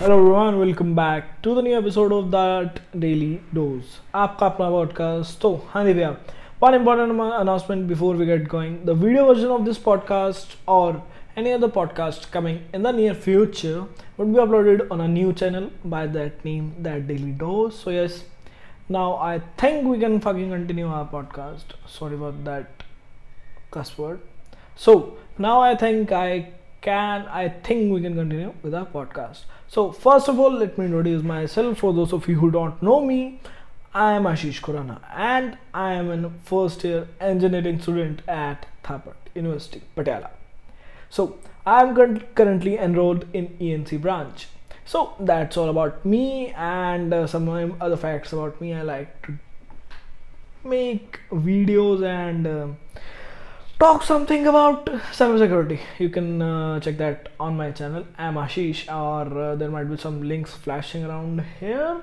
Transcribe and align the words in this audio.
hello 0.00 0.16
everyone 0.18 0.54
welcome 0.54 0.94
back 0.96 1.28
to 1.42 1.54
the 1.54 1.62
new 1.64 1.76
episode 1.78 2.12
of 2.12 2.24
that 2.32 2.78
daily 3.00 3.30
dose 3.54 3.82
आपका 4.14 4.46
अपना 4.46 4.68
podcast 4.70 5.40
तो 5.42 5.50
हाँ 5.68 5.84
जी 5.84 5.92
भैया 5.94 6.10
one 6.64 6.74
important 6.78 7.22
announcement 7.38 7.86
before 7.92 8.10
we 8.18 8.26
get 8.30 8.44
going 8.54 8.74
the 8.90 8.94
video 9.04 9.24
version 9.28 9.54
of 9.54 9.64
this 9.68 9.80
podcast 9.86 10.52
or 10.74 10.90
any 11.42 11.54
other 11.56 11.70
podcast 11.76 12.28
coming 12.36 12.58
in 12.78 12.86
the 12.88 12.92
near 12.98 13.14
future 13.26 13.78
would 14.18 14.32
be 14.34 14.42
uploaded 14.44 14.84
on 14.96 15.02
a 15.06 15.08
new 15.14 15.32
channel 15.42 15.66
by 15.94 16.02
that 16.18 16.44
name 16.50 16.68
that 16.88 17.06
daily 17.12 17.32
dose 17.44 17.80
so 17.86 17.94
yes 17.96 18.18
now 18.98 19.06
i 19.30 19.32
think 19.64 19.90
we 19.94 19.98
can 20.04 20.18
fucking 20.28 20.54
continue 20.56 20.92
our 20.98 21.08
podcast 21.16 21.74
sorry 21.96 22.20
about 22.20 22.44
that 22.50 22.86
cuss 23.78 23.96
word 23.98 24.20
so 24.86 24.96
now 25.48 25.56
i 25.70 25.74
think 25.84 26.16
i 26.22 26.28
can 26.88 27.28
i 27.42 27.48
think 27.68 27.92
we 27.92 28.00
can 28.08 28.18
continue 28.22 28.50
with 28.62 28.80
our 28.80 28.88
podcast 28.96 29.52
so 29.76 29.82
first 29.92 30.28
of 30.32 30.38
all 30.40 30.52
let 30.60 30.78
me 30.78 30.86
introduce 30.86 31.22
myself 31.22 31.80
for 31.80 31.92
those 31.92 32.12
of 32.16 32.26
you 32.28 32.36
who 32.40 32.50
don't 32.50 32.82
know 32.82 33.00
me. 33.04 33.40
I 34.02 34.12
am 34.18 34.28
ashish 34.30 34.60
kurana 34.66 34.94
and 35.24 35.58
i 35.80 35.88
am 35.96 36.08
a 36.14 36.30
first 36.50 36.84
year 36.86 37.00
engineering 37.26 37.80
student 37.86 38.22
at 38.36 38.64
thapat 38.86 39.28
university 39.40 39.80
patiala 39.98 40.30
so 41.16 41.26
i 41.74 41.76
am 41.82 41.92
currently 42.40 42.74
enrolled 42.86 43.26
in 43.40 43.48
enc 43.68 44.00
branch. 44.06 44.46
So 44.94 45.02
that's 45.28 45.56
all 45.58 45.68
about 45.68 46.04
me 46.14 46.24
and 46.70 47.12
uh, 47.12 47.26
some 47.26 47.48
other 47.80 47.96
facts 47.96 48.32
about 48.32 48.60
me. 48.60 48.72
I 48.72 48.82
like 48.82 49.26
to 49.26 49.38
make 50.64 51.18
videos 51.30 52.04
and 52.10 52.46
uh, 52.46 52.66
talk 53.78 54.02
something 54.02 54.46
about 54.46 54.86
cybersecurity 55.12 55.78
you 55.98 56.08
can 56.08 56.40
uh, 56.40 56.80
check 56.80 56.96
that 56.96 57.28
on 57.38 57.54
my 57.54 57.70
channel 57.70 58.04
i'm 58.16 58.36
ashish 58.36 58.80
or 58.88 59.38
uh, 59.38 59.54
there 59.54 59.70
might 59.70 59.84
be 59.90 59.98
some 59.98 60.22
links 60.22 60.54
flashing 60.54 61.04
around 61.04 61.42
here 61.60 62.02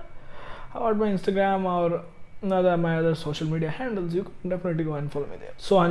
about 0.76 0.98
my 0.98 1.08
instagram 1.08 1.66
or 1.66 2.04
other 2.52 2.78
my 2.78 2.98
other 3.00 3.16
social 3.16 3.48
media 3.48 3.72
handles 3.72 4.14
you 4.14 4.24
can 4.24 4.52
definitely 4.52 4.84
go 4.84 4.94
and 4.94 5.12
follow 5.12 5.26
me 5.26 5.38
there 5.40 5.56
so 5.58 5.80
हाँ 5.80 5.90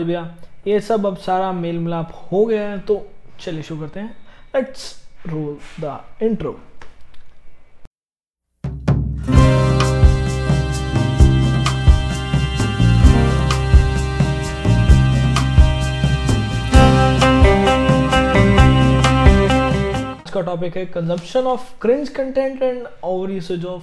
ये 0.66 0.80
सब 0.80 1.06
अब 1.06 1.16
सारा 1.16 1.52
mail 1.52 1.78
मिलाप 1.78 2.12
हो 2.32 2.44
गया 2.46 2.68
है 2.70 2.78
तो 2.88 3.06
चलिए 3.40 3.62
शुरू 3.62 3.80
करते 3.80 4.00
हैं 4.00 4.16
लेट्स 4.54 4.84
रोल 5.26 5.58
द 5.80 6.00
इंट्रो 6.22 6.58
का 20.42 20.54
टॉपिक 20.54 20.76
है 20.76 20.86
consumption 20.86 21.40
of 21.40 21.80
cringe 21.80 22.08
content 22.08 22.62
and 22.62 22.86
over 23.04 23.30
usage 23.30 23.64
of 23.64 23.82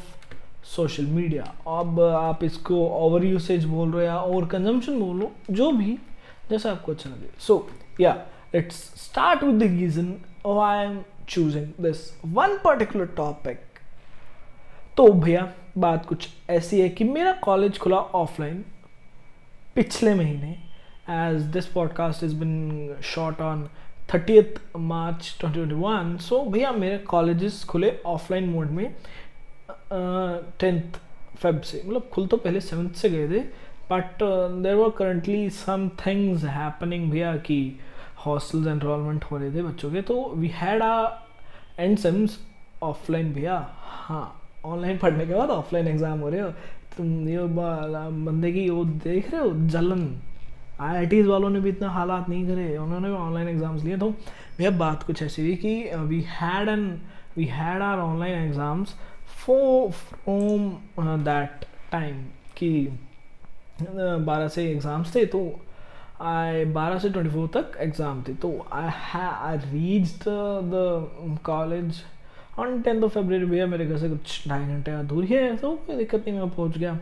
social 0.66 1.06
media 1.06 1.44
अब 1.68 2.02
आप 2.02 2.44
इसको 2.44 2.88
ओवर 2.88 3.26
यूसेज 3.26 3.66
बोल 3.66 3.92
रहे 3.92 4.08
हो 4.08 4.14
या 4.14 4.22
ओवर 4.22 4.46
कंजम्पशन 4.46 5.00
बोल 5.00 5.20
लो 5.20 5.32
जो 5.52 5.72
भी, 5.72 5.98
जैसा 6.50 6.72
आपको 6.72 6.92
अच्छा 6.92 7.10
लगे। 7.10 7.30
सो 7.40 7.70
या 8.02 8.26
let's 8.56 8.76
start 8.76 9.44
with 9.44 9.56
the 9.56 9.64
reason 9.64 10.14
I 10.48 10.86
am 10.86 11.02
choosing 11.30 11.66
this 11.66 12.22
one 12.26 12.58
particular 12.58 13.06
topic 13.06 13.62
तो 14.98 15.14
भैया, 15.14 15.54
बात 15.78 16.06
कुछ 16.06 16.30
ऐसी 16.50 16.82
है 16.82 16.90
कि 16.90 17.04
मेरा 17.04 17.32
कॉलेज 17.32 17.78
खुला 17.78 17.98
ऑफलाइन 17.98 18.66
पिछले 19.76 20.16
महीने 20.16 20.52
as 21.10 21.42
this 21.42 21.66
podcast 21.66 22.24
is 22.24 22.36
been 22.36 22.96
shot 23.04 23.42
on 23.42 23.70
thirtieth 24.14 24.60
March 24.78 25.38
2021 25.42 26.20
so 26.22 26.42
भैया, 26.46 26.72
मेरे 26.72 26.98
कॉलेजेस 27.00 27.64
खुले 27.70 27.92
ऑफलाइन 28.06 28.50
मोड 28.50 28.70
में 28.70 28.94
टेंथ 30.60 30.98
फेब 31.38 31.62
से। 31.62 31.82
मतलब 31.86 32.10
खुल 32.14 32.28
तो 32.28 32.38
पहले 32.38 32.62
सेवन्थ 32.62 32.96
से 32.96 33.10
गए 33.10 33.28
थे 33.30 33.40
but 33.92 34.24
there 34.64 34.76
were 34.76 34.90
currently 34.98 35.50
some 35.50 35.88
things 36.06 36.44
happening 36.46 37.10
भैया 37.12 37.36
कि 37.38 37.80
हॉस्टल्स 38.26 38.68
एनरोलमेंट 38.68 39.24
हो 39.24 39.38
रहे 39.38 39.52
थे 39.54 39.62
बच्चों 39.64 39.92
के। 39.92 40.02
तो 40.02 40.24
we 40.36 40.48
had 40.56 40.82
a 40.84 41.08
end 41.80 41.98
sems 41.98 42.40
offline 42.84 43.34
भैया। 43.34 43.58
हाँ 43.78 44.42
ऑनलाइन 44.66 44.98
पढ़ने 44.98 45.26
के 45.26 45.34
बाद 45.34 45.50
ऑफलाइन 45.50 45.88
एग्ज़ाम 45.88 46.20
हो 46.20 46.30
रहे 46.30 46.42
हो। 46.42 46.50
तुम 46.98 47.28
ये 47.30 47.40
बंदे 47.40 48.52
की 48.52 48.70
वो 48.70 48.84
देख 48.86 49.32
रहे 49.32 49.42
हो, 49.42 49.50
जलन। 49.68 50.22
आई 50.82 51.22
वालों 51.24 51.50
ने 51.50 51.60
भी 51.60 51.70
इतना 51.70 51.90
हालात 51.90 52.30
नहीं 52.30 52.48
करे, 52.48 52.78
उन्होंने 52.78 53.10
भी 53.10 53.16
ऑनलाइन 53.16 53.48
एग्ज़ाम्स 53.50 53.84
लिए। 53.84 53.98
तो 53.98 54.10
भैया, 54.58 54.70
बात 54.72 55.04
कुछ 55.04 55.24
ऐसी 55.24 55.42
हुई 55.42 55.56
कि 55.58 55.92
we 55.98 56.22
had 56.30 56.70
an 56.70 56.90
we 57.38 57.46
had 57.48 57.82
our 57.82 58.00
online 58.00 58.38
exams 58.40 58.96
four 59.38 59.90
from 59.92 60.70
that 61.24 61.66
time 61.92 62.24
कि 62.58 62.72
बारह 63.82 64.48
से 64.48 64.70
एग्ज़ाम्स 64.72 65.16
थे 65.16 65.26
तो 65.28 65.40
आई 66.22 66.66
बारह 66.68 66.98
से 67.00 67.10
ट्वेंटी 67.10 67.30
फोर 67.32 67.48
तक 67.54 67.78
एग्ज़ाम 67.82 68.24
थे। 68.28 68.34
तो 68.36 68.50
I 68.74 68.90
I 69.16 69.58
reach 69.58 70.24
the 70.24 71.40
college 71.46 72.02
on 72.60 72.82
tenth 72.82 73.04
of 73.04 73.14
February 73.14 73.46
भैया, 73.46 73.66
मेरे 73.68 73.86
घर 73.86 73.98
से 73.98 74.10
कुछ 74.10 74.48
ढाई 74.50 74.66
घंटे 74.66 75.04
दूर 75.08 75.24
ही 75.24 75.36
है 75.36 75.56
तो 75.58 75.72
कोई 75.78 75.96
दिक्कत 75.96 76.24
नहीं, 76.28 76.40
मैं 76.40 76.50
पहुँच 76.50 76.78
गया। 76.78 76.98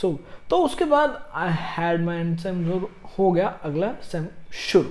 सो 0.00 0.18
तो 0.50 0.56
उसके 0.64 0.84
बाद 0.84 1.18
I 1.34 1.50
had 1.60 2.04
my 2.04 2.16
end 2.16 2.38
sem 2.38 2.64
हो 3.18 3.30
गया, 3.32 3.48
अगला 3.64 3.92
सेम 4.12 4.26
शुरू। 4.66 4.90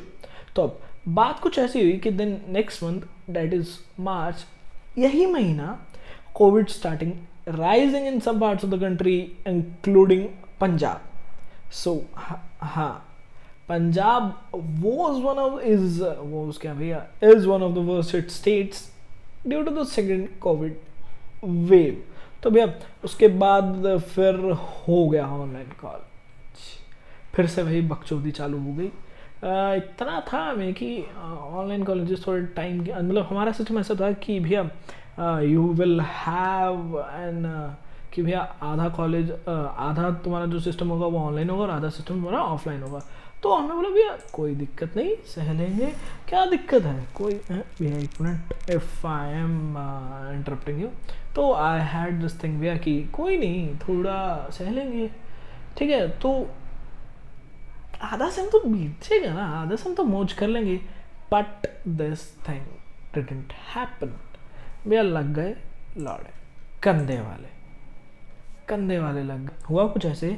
तो 0.56 0.62
अब 0.62 0.80
बात 1.16 1.40
कुछ 1.40 1.60
ऐसी 1.60 1.82
हुई 1.82 1.98
कि 2.04 2.12
दिन 2.12 2.40
next 2.50 2.84
month 2.84 3.02
date 3.34 3.54
is 3.54 3.70
March 4.02 4.46
यही 4.98 5.26
महीना 5.26 5.78
covid 6.36 6.70
starting 6.70 7.12
rising 7.50 8.08
in 8.08 8.20
some 8.20 8.40
parts 8.40 8.66
of 8.66 8.72
the 8.72 8.80
country 8.82 9.18
including 9.48 10.26
Punjab 10.62 11.02
so 11.74 11.94
हाँ 12.18 12.94
Punjab 13.70 14.34
was 14.56 15.22
one 15.24 15.40
of 15.40 15.60
is 15.62 16.04
was 16.04 16.60
क्या 16.60 16.74
भैया 16.74 17.06
is 17.24 17.48
one 17.48 17.64
of 17.64 17.74
the 17.74 17.86
worst 17.88 18.30
states 18.32 18.86
due 19.48 19.62
to 19.64 19.72
the 19.72 19.88
second 19.88 20.28
covid 20.40 20.78
wave 21.46 22.04
तो 22.44 22.50
भैया, 22.50 22.68
उसके 23.04 23.28
बाद 23.28 23.98
फिर 24.14 24.36
हो 24.88 25.08
गया 25.10 25.28
ऑनलाइन 25.28 25.72
कॉलेज 25.82 26.06
फिर 27.36 27.48
से 27.48 27.64
वही 27.64 27.82
बकचोदी 27.88 28.32
चालू 28.32 28.60
हो 28.60 28.74
गई। 28.74 28.92
इतना 29.78 30.22
था 30.28 30.44
हमें 30.44 30.74
कि 30.74 30.90
ऑनलाइन 31.18 31.84
कॉलेजेस 31.84 32.26
थोड़े 32.28 32.42
टाइम 32.56 32.84
के 32.86 32.94
मतलब 32.94 33.28
हमारा 33.30 33.52
सिस्टम 33.52 33.80
ऐसा 33.80 33.96
था 33.96 34.12
कि 34.24 34.40
भैया 34.40 34.70
यू 35.42 35.68
विल 35.74 36.02
हैव 36.02 37.00
एन 37.00 37.44
कि 38.14 38.24
भैया 38.24 38.40
आधा 38.64 38.88
कॉलेज 38.90 39.32
आधा 39.50 40.10
तुम्हारा 40.24 40.46
जो 40.46 40.60
सिस्टम 40.60 40.90
होगा 40.90 41.06
वो 41.06 41.20
ऑनलाइन 41.20 41.50
होगा 41.50 41.64
और 41.64 41.72
आधा 41.72 41.90
सिस्टम 41.90 42.16
तुम्हारा 42.16 42.42
ऑफलाइन 42.44 42.82
होगा। 42.84 43.02
तो 43.44 43.54
हमने 43.54 43.74
बोला, 43.74 43.90
भैया, 43.90 44.18
कोई 44.34 44.56
दिक्कत 44.56 44.96
नहीं, 44.98 45.16
सह 45.26 45.52
लेंगे। 45.54 45.92
क्या 46.30 46.46
दिक्कत 46.46 46.84
है? 46.84 47.06
कोई 47.16 47.34
भैया, 47.52 47.98
एक 47.98 48.22
minute 48.22 48.70
if 48.70 49.06
I 49.08 49.34
am 49.34 49.76
interrupting 50.36 50.82
you 50.82 50.88
तो 51.38 51.52
आई 51.54 51.80
हैड 51.88 52.22
दिस 52.22 52.42
थिंग 52.44 52.60
भैया, 52.60 52.76
कि 52.76 53.02
कोई 53.14 53.38
नहीं, 53.38 53.76
थोड़ा 53.80 54.50
सह 54.52 54.70
लेंगे। 54.72 55.10
ठीक 55.78 55.90
है 55.90 56.08
तो 56.20 56.32
आधा 58.04 58.30
सेम 58.30 58.50
तो 58.50 58.60
बीतेगा 58.62 59.34
ना, 59.34 59.46
आधा 59.62 59.76
सेम 59.76 59.94
तो 59.96 60.04
मौज 60.04 60.34
कर 60.34 60.48
लेंगे। 60.48 60.76
But 61.34 61.68
this 61.88 62.26
thing 62.48 62.66
didn't 63.14 63.54
happen 63.76 64.14
भैया, 64.88 65.02
लग 65.02 65.34
गए 65.34 65.56
लौड़े। 65.98 66.32
कंधे 66.84 67.20
वाले। 67.20 67.56
कंधे 68.70 69.00
वाले 69.00 69.24
लग 69.24 69.46
गए। 69.46 69.64
हुआ 69.70 69.88
कुछ 69.88 70.06
ऐसे 70.06 70.32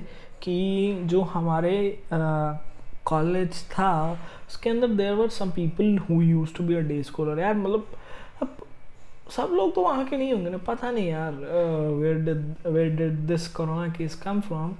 कि 0.44 1.02
जो 1.04 1.22
हमारे 1.24 2.04
कॉलेज 2.14 3.64
था, 3.70 3.92
उसके 4.48 4.70
अंदर 4.70 4.88
there 4.96 5.14
were 5.14 5.30
some 5.32 5.52
people 5.52 5.98
who 6.00 6.22
used 6.22 6.54
to 6.56 6.64
be 6.64 6.76
a 6.76 6.80
day 6.82 7.02
scholar 7.04 7.40
यार 7.40 7.54
मतलब 7.56 7.88
अब 8.42 8.58
सब 9.31 9.50
लोग 9.53 9.73
तो 9.75 9.81
वहाँ 9.81 10.06
के 10.06 10.17
नहीं 10.17 10.34
होंगे 10.34 10.50
ना, 10.50 10.57
पता 10.57 10.91
नहीं 10.91 11.07
यार 11.07 11.34
where 12.66 12.90
did 12.90 13.17
this 13.28 13.47
corona 13.47 13.87
case 13.93 14.16
come 14.16 14.41
from 14.41 14.72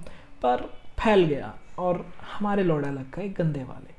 पर 0.42 0.70
फैल 1.00 1.24
गया 1.24 1.54
और 1.78 2.04
हमारे 2.32 2.62
लौड़ा 2.62 2.90
लग 2.90 3.16
गए 3.16 3.28
गंदे 3.38 3.62
वाले। 3.64 3.94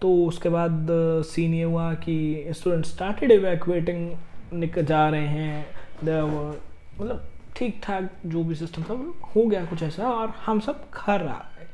तो 0.00 0.12
उसके 0.26 0.48
बाद 0.48 0.86
सीन 1.26 1.54
ये 1.54 1.62
हुआ 1.62 1.92
कि 1.94 2.46
स्टूडेंट 2.50 2.84
स्टार्टेड 2.86 3.32
इवैक्यूएटिंग 3.32 4.16
निकल 4.52 4.84
जा 4.86 5.08
रहे 5.08 5.26
हैं। 5.28 5.66
मतलब 6.02 7.28
ठीक 7.56 7.80
ठाक 7.84 8.10
जो 8.26 8.42
भी 8.44 8.54
सिस्टम 8.54 8.82
था 8.82 8.94
हो 9.26 9.46
गया 9.46 9.64
कुछ 9.64 9.82
ऐसा 9.82 10.10
और 10.10 10.34
हम 10.46 10.60
सब 10.60 10.84
घर 10.94 11.26
आ 11.26 11.38
गए। 11.38 11.66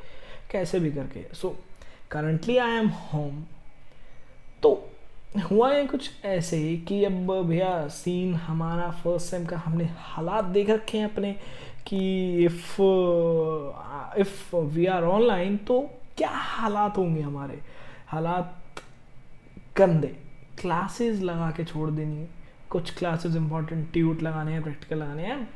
कैसे 0.50 0.80
भी 0.80 0.90
करके। 0.92 1.24
So 1.34 1.56
currently 2.10 2.56
I 2.58 2.76
am 2.78 2.88
home 2.88 3.42
तो 4.62 4.70
हुआ 5.34 5.70
है 5.72 5.86
कुछ 5.86 6.10
ऐसे 6.24 6.58
कि 6.88 7.04
अब 7.04 7.30
भैया 7.48 7.86
सीन 7.88 8.34
हमारा 8.34 8.90
फ़र्स्ट 9.02 9.26
सेम 9.26 9.44
का 9.46 9.58
हमने 9.58 9.88
हालात 9.98 10.44
देख 10.44 10.70
रखे 10.70 10.98
हैं 10.98 11.04
अपने 11.04 11.32
कि 11.86 12.00
if 12.44 12.80
if 14.20 14.56
we 14.56 14.86
are 14.86 15.04
online 15.04 15.56
तो 15.56 15.80
क्या 16.16 16.30
हालात 16.30 16.98
होंगे 16.98 17.20
हमारे? 17.20 17.58
हालात 18.08 18.82
गंदे। 19.78 20.16
क्लासेस 20.60 21.20
लगा 21.20 21.50
के 21.50 21.64
छोड़ 21.64 21.90
देनी 21.90 22.26
कुछ 22.70 22.94
क्लासेस 22.98 23.36
इंपॉर्टेंट 23.36 23.92
ट्यूट 23.92 24.22
लगाने 24.22 24.52
हैं 24.52 24.62
प्रैक्टिकल 24.62 24.96
लगाने 24.96 25.22
हैं। 25.22 25.48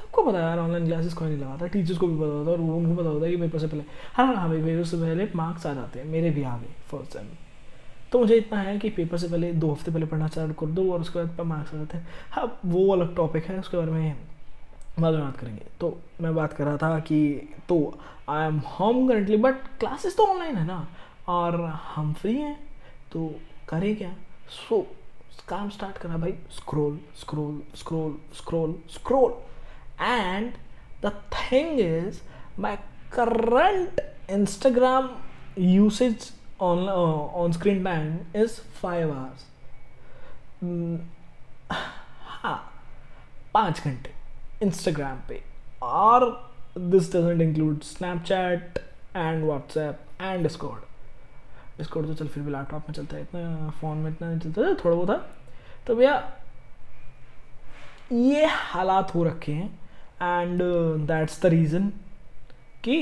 सबको 0.00 0.22
पता 0.22 0.38
है 0.38 0.44
यार 0.44 0.58
ऑनलाइन 0.58 0.86
क्लासेस 0.86 1.14
कोई 1.14 1.28
नहीं 1.28 1.38
लगाता। 1.38 1.66
टीचर्स 1.66 1.98
को 1.98 2.06
भी 2.06 2.16
पता 2.16 2.32
होता 2.32 2.50
है 2.50 2.56
और 2.56 2.62
उनको 2.76 3.00
पता 3.02 3.08
होता 3.08 3.26
है 3.26 3.30
कि 3.32 3.36
पेपर 3.36 3.58
से 3.58 3.66
पहले 3.66 3.84
हाँ 4.14 4.34
हाँ 4.34 4.48
भाई 4.48 4.62
पेपर 4.62 4.84
से 4.84 4.96
पहले 4.96 5.28
मार्क्स 5.36 5.66
आ 5.66 5.74
जाते 5.74 5.98
हैं। 5.98 6.06
मेरे 6.06 6.30
भी 6.30 6.42
आ 6.42 6.56
गए 6.58 6.74
फ़र्स्ट 6.90 7.14
टाइम 7.14 7.26
तो 8.12 8.18
मुझे 8.18 8.36
इतना 8.36 8.60
है 8.60 8.78
कि 8.78 8.90
पेपर 8.90 9.18
से 9.18 9.28
पहले 9.28 9.52
दो 9.52 9.70
हफ़्ते 9.72 9.90
पहले 9.90 10.06
पढ़ना 10.06 10.28
चालू 10.28 10.54
कर 10.54 10.66
दो 10.66 10.92
और 10.92 11.00
उसके 11.00 11.18
बाद 11.18 11.46
मार्क्स 11.46 11.74
आ 11.74 11.78
जाते 11.78 11.98
हैं। 11.98 12.08
हाँ 12.32 12.60
वो 12.66 12.92
अलग 12.92 13.14
टॉपिक 13.16 13.44
है 13.44 13.58
उसके 13.60 13.76
बारे 13.76 13.92
में 13.92 14.16
बाद 15.00 15.14
में 15.14 15.22
बात 15.22 15.36
करेंगे। 15.36 15.66
तो 15.80 15.98
मैं 16.20 16.34
बात 16.34 16.52
कर 16.52 16.64
रहा 16.64 16.76
था 16.76 16.98
कि 17.00 17.48
तो 17.68 17.78
I 18.28 18.46
am 18.46 18.58
home 18.70 19.06
currently 19.08 19.36
but 19.36 19.66
classes 19.80 20.16
तो 20.16 20.26
ऑनलाइन 20.26 20.56
है 20.56 20.66
ना? 20.66 20.86
और 21.28 21.60
हम 21.94 22.12
फ्री 22.12 22.34
हैं 22.36 22.56
तो 23.12 23.34
करें 23.68 23.94
क्या? 23.96 24.14
सो 24.50 24.76
so, 24.76 25.48
काम 25.48 25.68
स्टार्ट 25.70 25.98
करा 25.98 26.16
भाई। 26.16 26.34
Scroll 26.50 26.98
scroll 27.20 27.62
scroll 27.76 28.16
scroll 28.36 28.74
scroll 28.90 29.32
and 30.02 30.52
the 31.04 31.12
thing 31.32 31.80
is 31.80 32.20
my 32.60 32.70
current 33.12 34.00
instagram 34.36 35.06
usage 35.66 36.24
on 36.62 36.88
uh, 36.88 37.42
on 37.42 37.52
screen 37.52 37.82
time 37.84 38.10
is 38.34 38.58
5 38.80 39.10
hours. 39.10 39.44
Mm, 40.64 40.98
हाँ 41.70 42.58
पाँच 43.54 43.80
घंटे 43.84 44.12
इंस्टाग्राम 44.62 45.18
पे। 45.28 45.42
और 45.82 46.26
this 46.78 47.12
doesn't 47.12 47.40
include 47.42 47.80
Snapchat 47.82 48.78
and 49.16 49.44
WhatsApp 49.44 50.00
and 50.20 50.42
Discord 50.42 51.78
Discord 51.78 52.06
तो 52.06 52.14
चल 52.14 52.28
फिर 52.28 52.42
भी 52.42 52.50
laptop 52.52 52.88
में 52.88 52.94
चलता 52.94 53.16
है 53.16 53.22
इतना 53.22 53.70
फ़ोन 53.80 53.96
में 53.98 54.10
इतना 54.10 54.28
नहीं 54.28 54.40
चलता 54.40 54.66
है 54.66 54.74
थोड़ा 54.74 54.96
बहुत 54.96 55.30
तो 55.86 55.96
भैया 55.96 56.16
ये 58.12 58.44
हालात 58.46 59.14
हो 59.14 59.24
रखे 59.24 59.52
हैं। 59.52 59.68
एंड 60.22 60.62
दैट्स 61.06 61.42
द 61.42 61.46
रीज़न 61.46 61.88
कि 62.84 62.96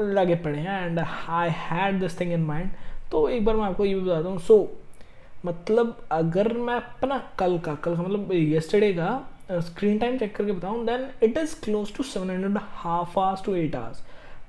लगे 0.00 0.34
पड़े 0.44 0.58
हैं 0.58 0.84
and 0.86 0.98
I 0.98 1.50
had 1.56 2.00
this 2.00 2.20
thing 2.20 2.32
in 2.32 2.44
mind 2.44 2.70
तो 3.12 3.28
एक 3.28 3.44
बार 3.44 3.56
मैं 3.56 3.64
आपको 3.64 3.84
ये 3.84 3.94
भी 3.94 4.00
बताता 4.00 4.28
हूँ। 4.28 4.38
सो 4.38 4.56
so, 4.56 5.46
मतलब 5.46 5.96
अगर 6.12 6.52
मैं 6.54 6.74
अपना 6.74 7.18
कल 7.38 7.58
का 7.58 7.74
कल 7.74 7.96
का 7.96 8.02
मतलब 8.02 8.32
येस्टरडे 8.32 8.92
का 8.94 9.60
स्क्रीन 9.60 9.98
टाइम 9.98 10.18
चेक 10.18 10.34
करके 10.36 10.52
बताऊँ 10.52 10.84
then 10.86 11.08
it 11.22 11.38
is 11.38 11.54
close 11.64 11.94
to 11.96 12.02
seven 12.02 12.30
hundred 12.30 12.58
half 12.58 13.18
hours 13.18 13.44
to 13.44 13.54
eight 13.54 13.76
hours 13.76 14.02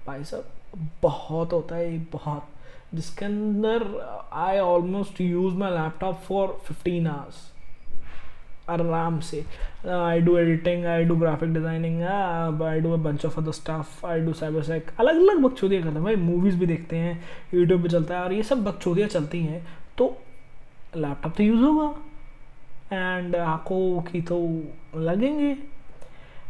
भाई 0.08 0.24
साहब 0.24 0.90
बहुत 1.04 1.54
होता 1.54 1.76
है 1.76 1.98
बहुत। 2.14 2.48
जिसके 2.94 3.26
अंदर 3.26 3.84
I 4.34 4.60
almost 4.60 5.22
use 5.22 5.56
my 5.56 5.72
laptop 5.72 6.20
for 6.20 6.60
fifteen 6.66 7.08
hours 7.08 7.51
आराम 8.72 9.20
से 9.22 9.44
I 9.92 10.22
do 10.22 10.38
editing 10.38 10.86
I 10.86 11.04
do 11.06 11.16
graphic 11.16 11.54
designing 11.54 12.02
I 12.64 12.80
do 12.80 12.92
a 12.92 12.98
bunch 13.04 13.26
of 13.26 13.40
other 13.40 13.52
stuff 13.52 14.06
I 14.06 14.20
do 14.22 14.34
cyber 14.34 14.64
sec 14.64 14.92
अलग 15.00 15.16
अलग 15.18 15.42
बकचोदियाँ 15.44 15.84
करते 15.84 15.96
हैं 15.96 16.04
भाई 16.04 16.16
मूवीज़ 16.18 16.58
भी 16.60 16.66
देखते 16.66 16.96
हैं 16.98 17.20
यूट्यूब 17.54 17.82
पे 17.84 17.90
चलता 17.90 18.16
है, 18.16 18.22
और 18.24 18.34
ये 18.34 18.44
सब 18.44 18.64
बकचोदियाँ 18.64 19.08
चलती 19.10 19.44
हैं। 19.44 19.66
तो 19.98 20.16
लैपटॉप 20.98 21.34
तो 21.38 21.44
यूज़ 21.44 21.62
होगा 21.64 21.94
एंड 22.94 23.36
आँखों 23.36 24.02
की 24.02 24.22
तो 24.22 24.38
लगेंगे। 24.96 25.52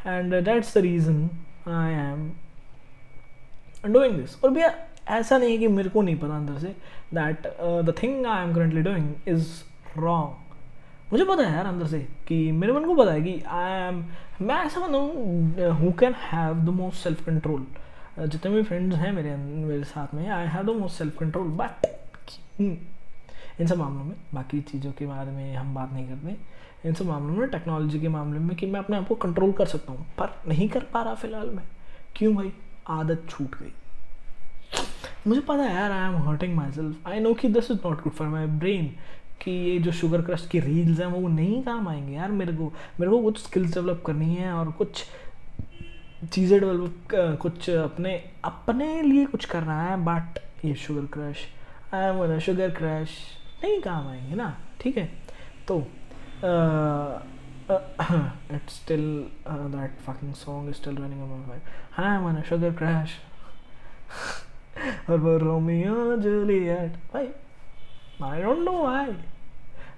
And 0.08 0.34
that's 0.36 0.78
the 0.78 0.82
reason 0.82 1.30
I 1.70 1.92
am 1.94 2.32
doing 3.86 4.16
this 4.16 4.44
और 4.44 4.50
भैया, 4.52 4.74
ऐसा 5.10 5.38
नहीं 5.38 5.52
है 5.52 5.58
कि 5.58 5.68
मेरे 5.68 5.90
को 5.90 6.02
नहीं 6.02 6.16
पता 6.20 6.36
अंदर 6.36 6.60
से 6.60 6.68
that 7.14 7.48
the 7.86 7.94
thing 8.02 8.26
I 8.26 8.44
am 8.44 8.54
currently 8.56 8.82
doing 8.82 9.14
is 9.28 9.48
wrong 9.98 10.41
मुझे 11.12 11.24
पता 11.26 11.44
है 11.44 11.54
यार 11.56 11.66
अंदर 11.66 11.88
से 11.88 12.00
कि 12.28 12.52
मेरे 12.52 12.74
मन 12.74 12.86
को 12.86 12.96
पता 12.96 13.12
है 13.12 13.22
कि 13.22 13.42
आई 13.48 13.72
एम 13.88 14.04
मैं 14.42 14.56
ऐसा 14.56 14.80
बंदा 14.80 14.98
हूँ 14.98 15.74
who 15.80 15.92
can 16.00 16.14
have 16.22 16.54
the 16.66 16.70
most 16.76 17.04
self 17.04 17.26
control 17.26 17.66
जितने 18.20 18.52
भी 18.52 18.64
फ्रेंड्स 18.64 18.96
हैं 18.98 19.12
मेरे 19.12 19.36
मेरे 19.36 19.84
साथ 19.84 20.14
में 20.14 20.28
I 20.30 20.48
have 20.48 20.64
the 20.64 20.78
most 20.80 20.98
self 20.98 21.18
control 21.20 21.48
but 21.62 21.86
इन 22.62 23.68
सब 23.68 23.78
मामलों 23.78 24.04
में, 24.04 24.16
बाकी 24.34 24.60
चीज़ों 24.62 24.92
के 24.92 25.06
बारे 25.06 25.32
में 25.32 25.56
हम 25.56 25.74
बात 25.76 25.92
नहीं 25.94 26.08
करते। 26.08 26.88
इन 26.88 26.94
सब 26.94 27.06
मामलों 27.06 27.36
में 27.36 27.50
टेक्नोलॉजी 27.50 28.00
के 28.02 28.08
मामले 28.08 28.40
में 28.40 28.56
कि 28.58 28.66
मैं 28.66 28.80
अपने 28.80 28.98
आप 28.98 29.08
को 29.08 29.16
कंट्रोल 29.16 29.52
कर 29.52 29.66
सकता 29.66 29.92
हूँ, 29.92 30.06
पर 30.18 30.30
नहीं 30.48 30.68
कर 30.70 30.84
पा 30.94 31.02
रहा 31.04 31.14
फ़िलहाल 31.16 31.50
मैं। 31.50 31.64
क्यों 32.16 32.36
भाई? 32.36 32.52
आदत 32.90 33.24
छूट 33.30 33.56
गई। 33.60 33.74
मुझे 35.28 35.42
पता 35.42 35.64
है 35.64 35.76
यार 35.76 35.92
I 35.92 36.10
am 36.10 36.18
hurting 36.28 36.56
my 36.56 36.72
self 36.72 37.08
I 37.08 37.20
know 37.20 37.34
कि 37.34 37.48
this 37.50 37.72
is 37.72 37.80
not 37.86 38.04
good 38.04 38.14
for 38.14 38.28
my 38.28 38.46
brain 38.46 38.92
कि 39.42 39.52
ये 39.52 39.78
जो 39.80 39.92
शुगर 39.92 40.22
क्रस्ट 40.22 40.50
की 40.50 40.60
रील्स 40.60 41.00
हैं, 41.00 41.08
वो 41.08 41.28
नहीं 41.28 41.62
काम 41.64 41.88
आएँगे 41.88 42.14
यार। 42.14 42.32
मेरे 42.32 42.54
को 42.54 42.72
मेरे 43.00 43.12
को 43.12 43.22
कुछ 43.24 43.44
स्किल्स 43.44 43.74
डेवलप 43.74 44.04
करनी 44.06 44.36
है 44.36 44.52
और 44.54 44.72
कुछ 44.72 45.04
चीज़ें 46.24 46.60
डेवलप 46.60 47.38
कुछ 47.42 47.70
अपने 47.70 48.14
अपने 48.46 49.02
लिए 49.02 49.26
कुछ 49.26 49.46
करना 49.46 49.82
है 49.82 49.98
बट 50.06 50.40
ये 50.66 50.74
sugar 50.78 51.06
crush 51.14 51.38
I 51.94 52.06
am 52.06 52.40
sugar 52.40 52.72
crush 52.72 53.18
नहीं 53.64 53.80
काम 53.82 54.08
आएँगे 54.08 54.36
ना, 54.36 54.56
ठीक 54.82 54.98
है? 54.98 55.06
तो 55.68 55.78
it's 58.56 58.76
still 58.76 59.04
that 59.48 60.00
fucking 60.06 60.34
song 60.36 60.70
is 60.70 60.76
still 60.76 60.96
running 60.98 61.22
my 61.48 61.62
high 61.94 62.18
man 62.22 62.42
sugar 62.50 62.74
crash 62.76 63.20
और 65.10 65.18
वो 65.20 65.38
रोमियो 65.38 66.16
जूलियट, 66.18 66.96
भाई 67.14 67.28
I 68.22 68.40
don't 68.40 68.64
know 68.64 68.84
why. 68.84 69.16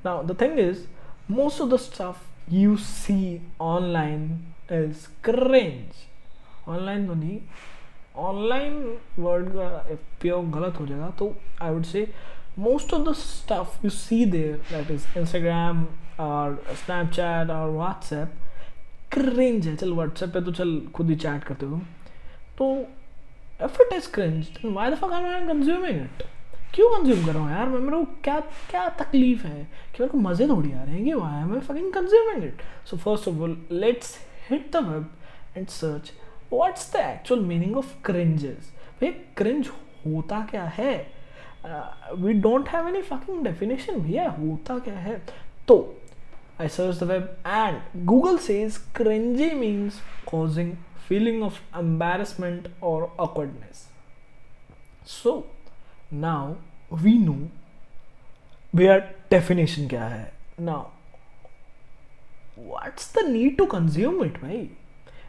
Now, 0.06 0.22
the 0.22 0.34
thing 0.34 0.58
is, 0.58 0.88
most 1.28 1.60
of 1.60 1.70
the 1.70 1.78
stuff 1.80 2.26
you 2.50 2.78
see 2.78 3.42
online 3.60 4.54
is 4.72 5.08
cringe. 5.22 6.08
Online 6.68 7.08
तो 7.08 7.14
नहीं 7.14 7.40
online 8.26 8.76
word 9.20 9.50
का 9.54 9.66
उपयोग 9.94 10.52
गलत 10.52 10.80
हो 10.80 10.86
जाएगा 10.88 11.10
तो 11.20 11.26
I 11.62 11.72
would 11.72 11.84
say 11.86 12.08
most 12.60 12.94
of 12.94 13.02
the 13.10 13.14
stuff 13.14 13.84
you 13.84 13.90
see 13.90 14.26
there 14.26 14.58
that 14.72 14.92
is 14.92 15.08
Instagram 15.20 15.86
और 16.26 16.56
Snapchat 16.86 17.50
और 17.52 17.70
व्हाट्सएप 17.70 18.36
क्रिंज 19.14 19.68
है 19.68 19.76
चल 19.76 19.92
व्हाट्सएप 19.94 20.34
पे 20.34 20.42
तो 20.42 20.52
चल 20.52 20.80
खुद 20.96 21.10
ही 21.10 21.16
चैट 21.26 21.44
करते 21.44 21.66
हो 21.66 21.82
तो 22.58 22.70
if 23.66 23.82
it 23.82 23.94
is 23.94 24.12
cringe 24.14 24.48
why 24.66 24.92
the 24.92 25.00
fuck 25.04 25.12
I 25.14 25.24
am 25.34 25.48
consuming 25.48 26.02
it 26.02 26.24
क्यों 26.74 26.90
कंज्यूम 26.90 27.26
कर 27.26 27.34
रहा 27.34 27.44
हूँ 27.44 27.52
यार? 27.52 27.70
मैं 27.70 27.80
मेरे 27.80 27.98
को 27.98 28.12
क्या 28.24 28.40
क्या 28.70 28.88
तकलीफ़ 29.02 29.46
है? 29.48 29.64
कि 29.64 29.98
मेरे 30.00 30.12
को 30.12 30.18
मज़े 30.18 30.48
थोड़ी 30.48 30.72
आ 30.72 30.82
रहे 30.84 30.96
हैं। 30.96 31.04
कि 31.04 31.14
why 31.14 31.42
am 31.42 31.54
I 31.54 31.60
fucking 31.60 31.92
consuming 31.94 32.44
it 32.44 32.62
so 32.90 32.98
first 32.98 33.28
of 33.28 33.42
all 33.42 33.58
let's 33.72 34.18
hit 34.50 34.72
the 34.74 34.84
web 34.88 35.10
and 35.58 35.68
search 35.68 36.12
what's 36.54 36.92
the 36.94 37.00
actual 37.00 37.42
meaning 37.42 37.78
of 37.78 37.94
cringes 38.06 38.72
भाई 39.02 39.12
क्रिंज 39.38 39.68
होता 40.06 40.46
क्या 40.52 40.64
है? 40.78 40.96
We 42.14 42.34
don't 42.34 42.70
have 42.70 42.88
any 42.88 43.02
fucking 43.02 43.44
definition 43.44 44.00
भैया। 44.02 44.30
होता 44.30 44.80
क्या 44.80 44.98
है? 45.00 45.22
तो 45.68 46.00
I 46.60 46.66
searched 46.74 47.00
the 47.02 47.08
web 47.10 47.24
and 47.52 47.78
Google 48.10 48.36
says 48.48 48.76
cringy 48.98 49.48
means 49.62 49.96
causing 50.28 50.68
feeling 51.08 51.40
of 51.48 51.56
embarrassment 51.80 52.68
or 52.90 53.00
awkwardness. 53.24 53.80
So 55.14 55.34
now 56.14 56.54
we 57.04 57.18
know 57.18 57.36
where 58.76 58.88
our 58.88 59.00
definition 59.32 59.88
क्या 59.88 60.06
है। 60.06 60.32
Now 60.62 60.90
what's 62.70 63.14
the 63.16 63.26
need 63.28 63.58
to 63.58 63.66
consume 63.66 64.24
it 64.26 64.42
भाई? 64.42 64.58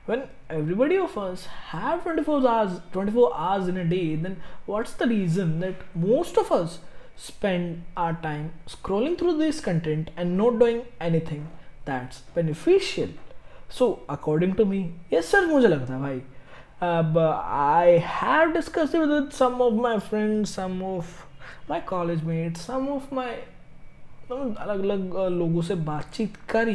when 0.08 0.22
everybody 0.52 0.98
of 0.98 1.18
us 1.20 1.46
है 1.72 1.96
twenty 2.02 2.22
four 2.22 2.46
hours 2.46 3.68
in 3.68 3.80
a 3.80 3.82
day 3.90 4.00
then 4.22 4.36
what's 4.68 4.98
the 4.98 5.08
reason 5.08 5.60
that 5.60 5.84
most 5.96 6.38
of 6.38 6.52
us 6.54 6.80
spend 7.26 7.82
our 7.98 8.14
time 8.22 8.48
scrolling 8.68 9.16
through 9.18 9.32
this 9.38 9.60
content 9.64 10.10
and 10.18 10.36
not 10.36 10.58
doing 10.58 10.80
anything 11.02 11.44
that's 11.86 12.22
beneficial 12.36 13.14
so 13.78 13.90
according 14.10 14.54
to 14.54 14.64
me 14.64 14.80
ये 15.12 15.22
sir 15.22 15.46
मुझे 15.46 15.68
लगता 15.68 15.94
है 15.94 16.00
भाई। 16.00 16.20
अब 16.82 17.18
I 17.18 17.98
have 18.04 18.52
discuss 18.52 18.94
with 18.94 19.30
some 19.30 19.60
of 19.60 19.74
my 19.74 19.98
friends 19.98 20.54
some 20.54 20.82
of 20.82 21.22
my 21.70 21.80
college 21.80 22.24
mate 22.24 22.56
some 22.56 22.88
of 22.88 23.14
my 23.14 23.34
अलग 24.30 24.82
अलग 24.82 25.16
लोगों 25.32 25.62
से 25.62 25.74
बातचीत 25.74 26.36
करी 26.50 26.74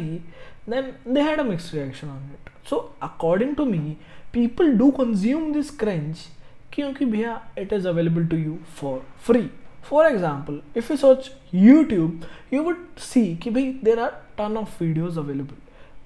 then 0.70 0.92
they 1.14 1.20
had 1.20 1.40
a 1.40 1.42
mix 1.42 1.72
reaction 1.74 2.08
on 2.08 2.30
it 2.32 2.50
so 2.68 2.76
according 3.02 3.54
to 3.56 3.64
me 3.64 3.96
people 4.32 4.72
do 4.72 4.90
consume 4.90 5.52
this 5.52 5.70
cringe 5.78 6.26
क्योंकि 6.72 7.04
भैया 7.04 7.40
it 7.58 7.72
is 7.72 7.88
available 7.88 8.26
to 8.26 8.36
you 8.36 8.58
for 8.80 9.02
free 9.26 9.50
for 9.84 10.06
example 10.06 10.60
if 10.76 10.92
you 10.92 10.96
search 10.96 11.30
YouTube 11.54 12.20
you 12.52 12.62
would 12.62 12.86
see 12.98 13.36
कि 13.36 13.50
भाई 13.50 13.72
there 13.84 14.00
are 14.00 14.10
ton 14.38 14.56
of 14.56 14.82
videos 14.82 15.18
available 15.18 15.56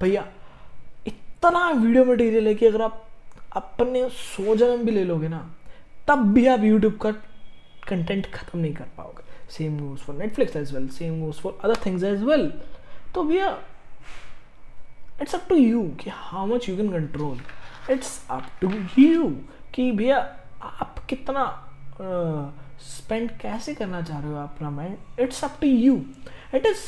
भैया, 0.00 0.26
इतना 1.06 1.68
video 1.70 2.04
material 2.04 2.48
है 2.48 2.54
कि 2.54 2.66
अगर 2.66 2.82
आप 2.82 3.04
अपने 3.56 4.08
सौ 4.12 4.56
जन्म 4.56 4.84
भी 4.84 4.90
ले 4.90 5.04
लोगे 5.04 5.28
ना 5.28 5.38
तब 6.08 6.32
भी 6.34 6.46
आप 6.46 6.64
यूट्यूब 6.64 6.96
का 7.02 7.10
कंटेंट 7.88 8.26
ख़त्म 8.32 8.58
नहीं 8.58 8.74
कर 8.74 8.84
पाओगे। 8.96 9.22
Same 9.50 9.78
goes 9.78 9.98
for 9.98 10.16
Netflix 10.16 10.56
as 10.56 10.74
well 10.74 10.88
same 10.88 11.20
goes 11.20 11.40
for 11.40 11.58
other 11.64 11.80
things 11.86 12.04
as 12.04 12.22
well 12.22 12.52
तो 13.14 13.22
भैया 13.22 13.48
इट्स 15.22 15.34
अप 15.34 15.46
टू 15.48 15.56
यू 15.56 15.82
कि 16.00 16.10
how 16.12 16.46
much 16.46 16.68
you 16.68 16.76
can 16.76 16.90
control 16.92 17.40
it's 17.92 18.20
up 18.30 18.46
to 18.60 18.72
you 18.98 19.28
कि 19.74 19.90
भैया 19.92 20.18
आप 20.62 21.04
कितना 21.08 21.44
स्पेंड 22.00 23.30
uh, 23.30 23.40
कैसे 23.40 23.74
करना 23.74 24.00
चाह 24.02 24.18
रहे 24.18 24.32
हो 24.32 24.38
अपना 24.38 24.70
mind 24.70 25.20
it's 25.20 25.44
up 25.44 25.58
to 25.60 25.66
you 25.66 25.94
it 26.54 26.66
is 26.66 26.82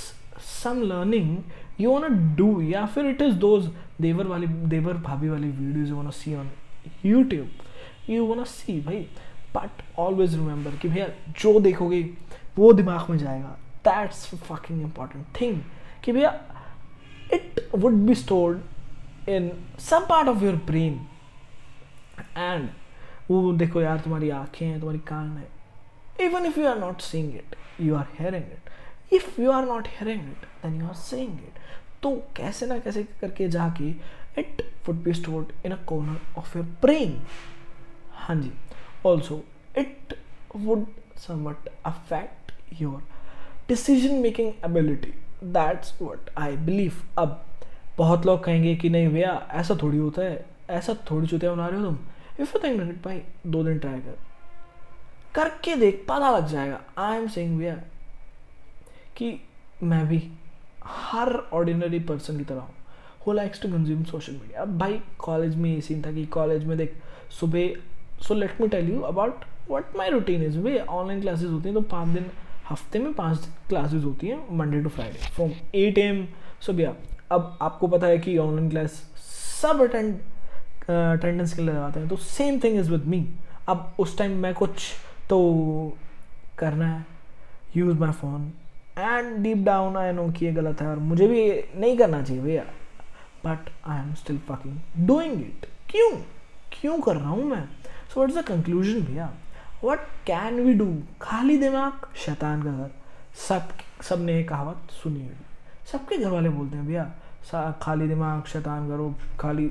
some 0.45 0.83
learning 0.83 1.37
you 1.81 1.93
want 1.93 2.37
do 2.37 2.61
या 2.61 2.85
फिर 2.87 3.07
इट 3.07 3.23
इज़ 3.23 3.35
दोज 3.37 3.69
देवर 4.01 4.27
वाली, 4.27 4.47
देवर 4.47 4.95
भाभी 4.95 5.29
वाली 5.29 5.49
videos 5.49 5.91
you 5.91 5.97
want 5.97 6.13
see 6.15 6.35
on 6.35 6.51
YouTube 7.05 8.11
you 8.11 8.27
want 8.27 8.47
see 8.47 8.81
भाई 8.81 9.07
बट 9.55 9.83
ऑलवेज 9.99 10.35
रिमेंबर 10.35 10.77
कि 10.77 10.89
भैया, 10.89 11.07
जो 11.31 11.61
देखोगे, 11.61 12.01
वो 12.57 12.73
दिमाग 12.73 13.11
में 13.11 13.19
जाएगा। 13.19 13.57
दैट्स 13.85 14.25
फकिंग 14.35 14.81
इंपॉर्टेंट 14.83 15.25
थिंग 15.41 15.61
कि 16.05 16.13
भैया 16.13 16.31
it 17.35 17.69
would 17.75 17.93
be 18.07 18.15
stored 18.15 19.29
in 19.29 19.51
some 19.81 20.07
part 20.09 20.29
of 20.29 20.45
your 20.45 20.55
brain 20.67 21.01
and 22.37 22.69
वो 23.31 23.53
देखो 23.53 23.81
यार, 23.81 23.99
तुम्हारी 24.01 24.31
आँखें 24.31 24.67
हैं, 24.67 24.79
तुम्हारी 24.81 24.99
कान 25.07 25.37
है। 25.37 26.27
Even 26.27 26.47
if 26.47 26.59
you 26.61 26.67
are 26.69 26.79
not 26.79 27.01
seeing 27.01 27.35
it 27.35 27.57
you 27.81 27.95
are 27.97 28.07
hearing 28.19 28.45
it 28.45 28.71
if 29.15 29.41
you 29.41 29.51
are 29.53 29.65
not 29.65 29.89
hearing 29.89 30.21
it 30.21 30.56
then 30.67 30.81
you 30.81 30.87
are 30.89 30.95
seeing 30.95 31.39
it 31.39 31.59
तो 32.03 32.15
कैसे 32.37 32.67
ना 32.67 32.79
कैसे 32.79 33.03
करके 33.21 33.49
जाके 33.49 33.89
it 34.41 34.63
would 34.89 35.03
be 35.03 35.13
stored 35.15 35.53
in 35.67 35.73
a 35.73 35.83
corner 35.85 36.21
of 36.39 36.57
your 36.59 36.67
brain 36.83 37.21
हाँ 38.13 38.37
जी. 38.37 38.53
Also 39.07 39.43
it 39.79 40.19
would 40.57 40.87
somewhat 41.17 41.69
affect 41.87 42.53
your 42.83 43.03
decision 43.69 44.15
making 44.15 44.53
ability 44.65 45.13
that's 45.45 46.03
what 46.03 46.31
I 46.39 46.57
believe 46.57 47.03
अब 47.19 47.43
बहुत 47.99 48.27
लोग 48.27 48.45
कहेंगे 48.45 48.75
कि 48.77 48.89
नहीं 48.91 49.09
भैया, 49.09 49.49
ऐसा 49.53 49.77
थोड़ी 49.83 49.99
होता 49.99 50.23
है. 50.23 50.45
ऐसा 50.71 50.95
थोड़ी 51.11 51.27
चुतिया 51.27 51.53
बना 51.53 51.67
रहे 51.67 51.81
हो 51.81 51.85
तुम. 51.85 51.99
इफ़ 52.41 52.57
यू 52.57 52.63
थिंक 52.65 52.79
मिनट 52.79 53.03
भाई, 53.05 53.23
दो 53.47 53.63
दिन 53.65 53.79
ट्राई 53.79 54.01
कर. 54.01 54.19
करके 55.35 55.77
देख, 55.77 56.05
पता 56.09 56.31
लग 56.37 56.47
जाएगा. 56.47 56.81
आई 56.99 57.17
एम 57.17 57.29
सेइंग 57.29 57.59
भैया 57.59 57.75
कि 59.17 59.41
मैं 59.83 60.07
भी 60.09 60.19
हर 60.87 61.33
ऑर्डिनरी 61.53 61.99
पर्सन 62.01 62.39
की 62.39 62.45
तरह 62.45 62.61
हूँ। 62.61 63.35
Likes 63.35 63.63
to 63.63 63.69
consume 63.69 64.03
social 64.05 64.33
media 64.33 64.63
अब 64.63 64.77
भाई 64.79 65.01
कॉलेज 65.19 65.55
में 65.57 65.71
ये 65.71 65.81
सीन 65.81 66.03
था 66.03 66.13
कि 66.13 66.25
कॉलेज 66.33 66.65
में 66.65 66.77
देख, 66.79 66.95
सुबह 67.31 67.73
so 68.25 68.35
let 68.35 68.61
me 68.61 68.69
tell 68.69 68.91
you 68.91 69.01
about 69.03 69.45
what 69.71 69.97
my 69.97 70.11
routine 70.11 70.43
is 70.43 70.59
way 70.59 70.79
online 70.79 71.21
classes 71.21 71.51
होती 71.51 71.69
हैं 71.69 71.75
तो 71.75 71.81
पाँच 71.89 72.09
दिन, 72.09 72.27
हफ़्ते 72.69 72.99
में 72.99 73.13
पाँच 73.15 73.49
क्लासेज 73.69 74.05
होती 74.05 74.27
हैं 74.27 74.57
Monday 74.57 74.83
to 74.83 74.89
Friday 74.89 75.31
from 75.35 75.51
eight 75.75 75.99
am 75.99 76.27
सुबह 76.67 76.95
अब 77.33 77.59
आपको 77.63 77.89
पता 77.89 78.07
है 78.07 78.19
कि 78.19 78.37
ऑनलाइन 78.39 78.69
क्लास 78.71 79.03
सब 79.61 79.83
अटेंड 79.83 80.15
अटेंडेंस 80.89 81.55
के 81.55 81.63
लिए 81.63 81.71
लगाते 81.71 82.01
हैं 82.01 82.09
तो 82.09 82.17
same 82.17 82.59
thing 82.65 82.79
is 82.79 82.91
with 82.91 83.07
me 83.07 83.25
अब 83.69 83.95
उस 83.99 84.17
टाइम 84.19 84.37
मैं 84.43 84.55
कुछ 84.55 84.93
तो 85.29 85.39
करना 86.59 86.87
है। 86.89 87.05
Use 87.77 87.99
my 87.99 88.13
phone 88.13 88.51
and 88.99 89.37
deep 89.37 89.59
down 89.65 89.97
I 89.97 90.13
know 90.13 90.29
कि 90.31 90.45
ये 90.47 90.53
गलत 90.53 90.81
है 90.81 90.89
और 90.89 90.99
मुझे 90.99 91.27
भी 91.29 91.49
नहीं 91.81 91.97
करना 91.99 92.23
चाहिए 92.23 92.43
भैया। 92.43 92.63
But 93.45 93.71
I 93.87 93.99
am 93.99 94.15
still 94.15 94.39
fucking 94.49 95.07
doing 95.07 95.41
it 95.41 95.67
क्यों? 95.91 96.11
क्यों 96.73 97.01
कर 97.01 97.17
रहा 97.17 97.31
हूँ 97.31 97.45
मैं? 97.45 97.65
So 98.15 98.23
what 98.23 98.31
is 98.31 98.39
the 98.39 98.43
conclusion 98.45 99.01
भैया? 99.03 99.33
वट 99.85 99.99
कैन 100.27 100.61
वी 100.61 100.75
डू 100.75 100.87
खाली 101.23 101.57
दिमाग, 101.59 102.07
शैतान 102.17 102.63
का 102.63 102.71
घर। 102.71 102.91
सब 103.39 103.69
सबने 104.03 104.43
कहावत 104.45 104.91
सुनी 104.93 105.21
हुई 105.21 105.35
सबके 105.93 106.17
घर 106.17 106.31
वाले 106.31 106.49
बोलते 106.49 106.77
हैं 106.77 106.87
भैया 106.87 107.73
खाली 107.83 108.07
दिमाग, 108.09 108.45
शैतान 108.45 108.89
करो 108.89 109.15
खाली 109.41 109.71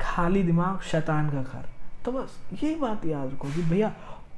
खाली 0.00 0.42
दिमाग, 0.42 0.80
शैतान 0.82 1.30
का 1.30 1.42
घर। 1.42 1.64
तो 2.04 2.12
बस, 2.12 2.36
यही 2.52 2.74
बात 2.74 3.04
याद 3.06 3.32
रखो 3.32 3.48
कि 3.48 3.62
भैया 3.62 3.88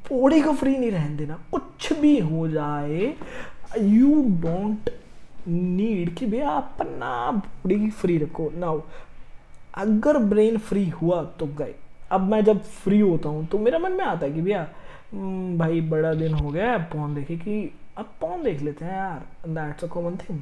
पौड़ी 0.09 0.41
को 0.43 0.53
फ्री 0.53 0.77
नहीं 0.77 0.91
रहने 0.91 1.17
देना। 1.17 1.39
कुछ 1.53 1.93
भी 2.01 2.19
हो 2.21 2.49
जाए 2.49 3.15
यू 3.79 4.23
डोंट 4.43 4.91
नीड 5.49 6.15
कि 6.17 6.27
भैया 6.27 6.51
अपना 6.51 7.31
बॉडी 7.33 7.91
फ्री 7.91 8.19
रखो। 8.19 8.51
नाउ 8.57 8.81
अगर 9.79 10.19
ब्रेन 10.19 10.57
फ्री 10.59 10.89
हुआ 10.91 11.23
तो 11.41 11.47
गए। 11.59 11.75
अब 12.13 12.21
मैं 12.31 12.43
जब 12.45 12.63
फ्री 12.63 13.01
होता 13.01 13.29
हूँ 13.29 13.47
तो 13.47 13.59
मेरा 13.59 13.79
मन 13.79 13.93
में 13.93 14.05
आता 14.05 14.27
है 14.27 14.33
कि 14.33 14.41
भैया 14.43 14.67
हम्म, 15.13 15.59
भाई 15.59 15.81
बड़ा 15.81 16.13
दिन 16.15 16.35
हो 16.35 16.51
गया 16.51 16.77
पौन 16.93 17.15
देखे 17.15 17.37
कि 17.37 17.71
अब 17.99 18.11
पौन 18.21 18.43
देख 18.43 18.63
लेते 18.63 18.85
हैं 18.85 18.97
यार? 18.97 19.23
That's 19.49 19.85
a 19.85 19.87
common 19.87 20.17
thing 20.17 20.41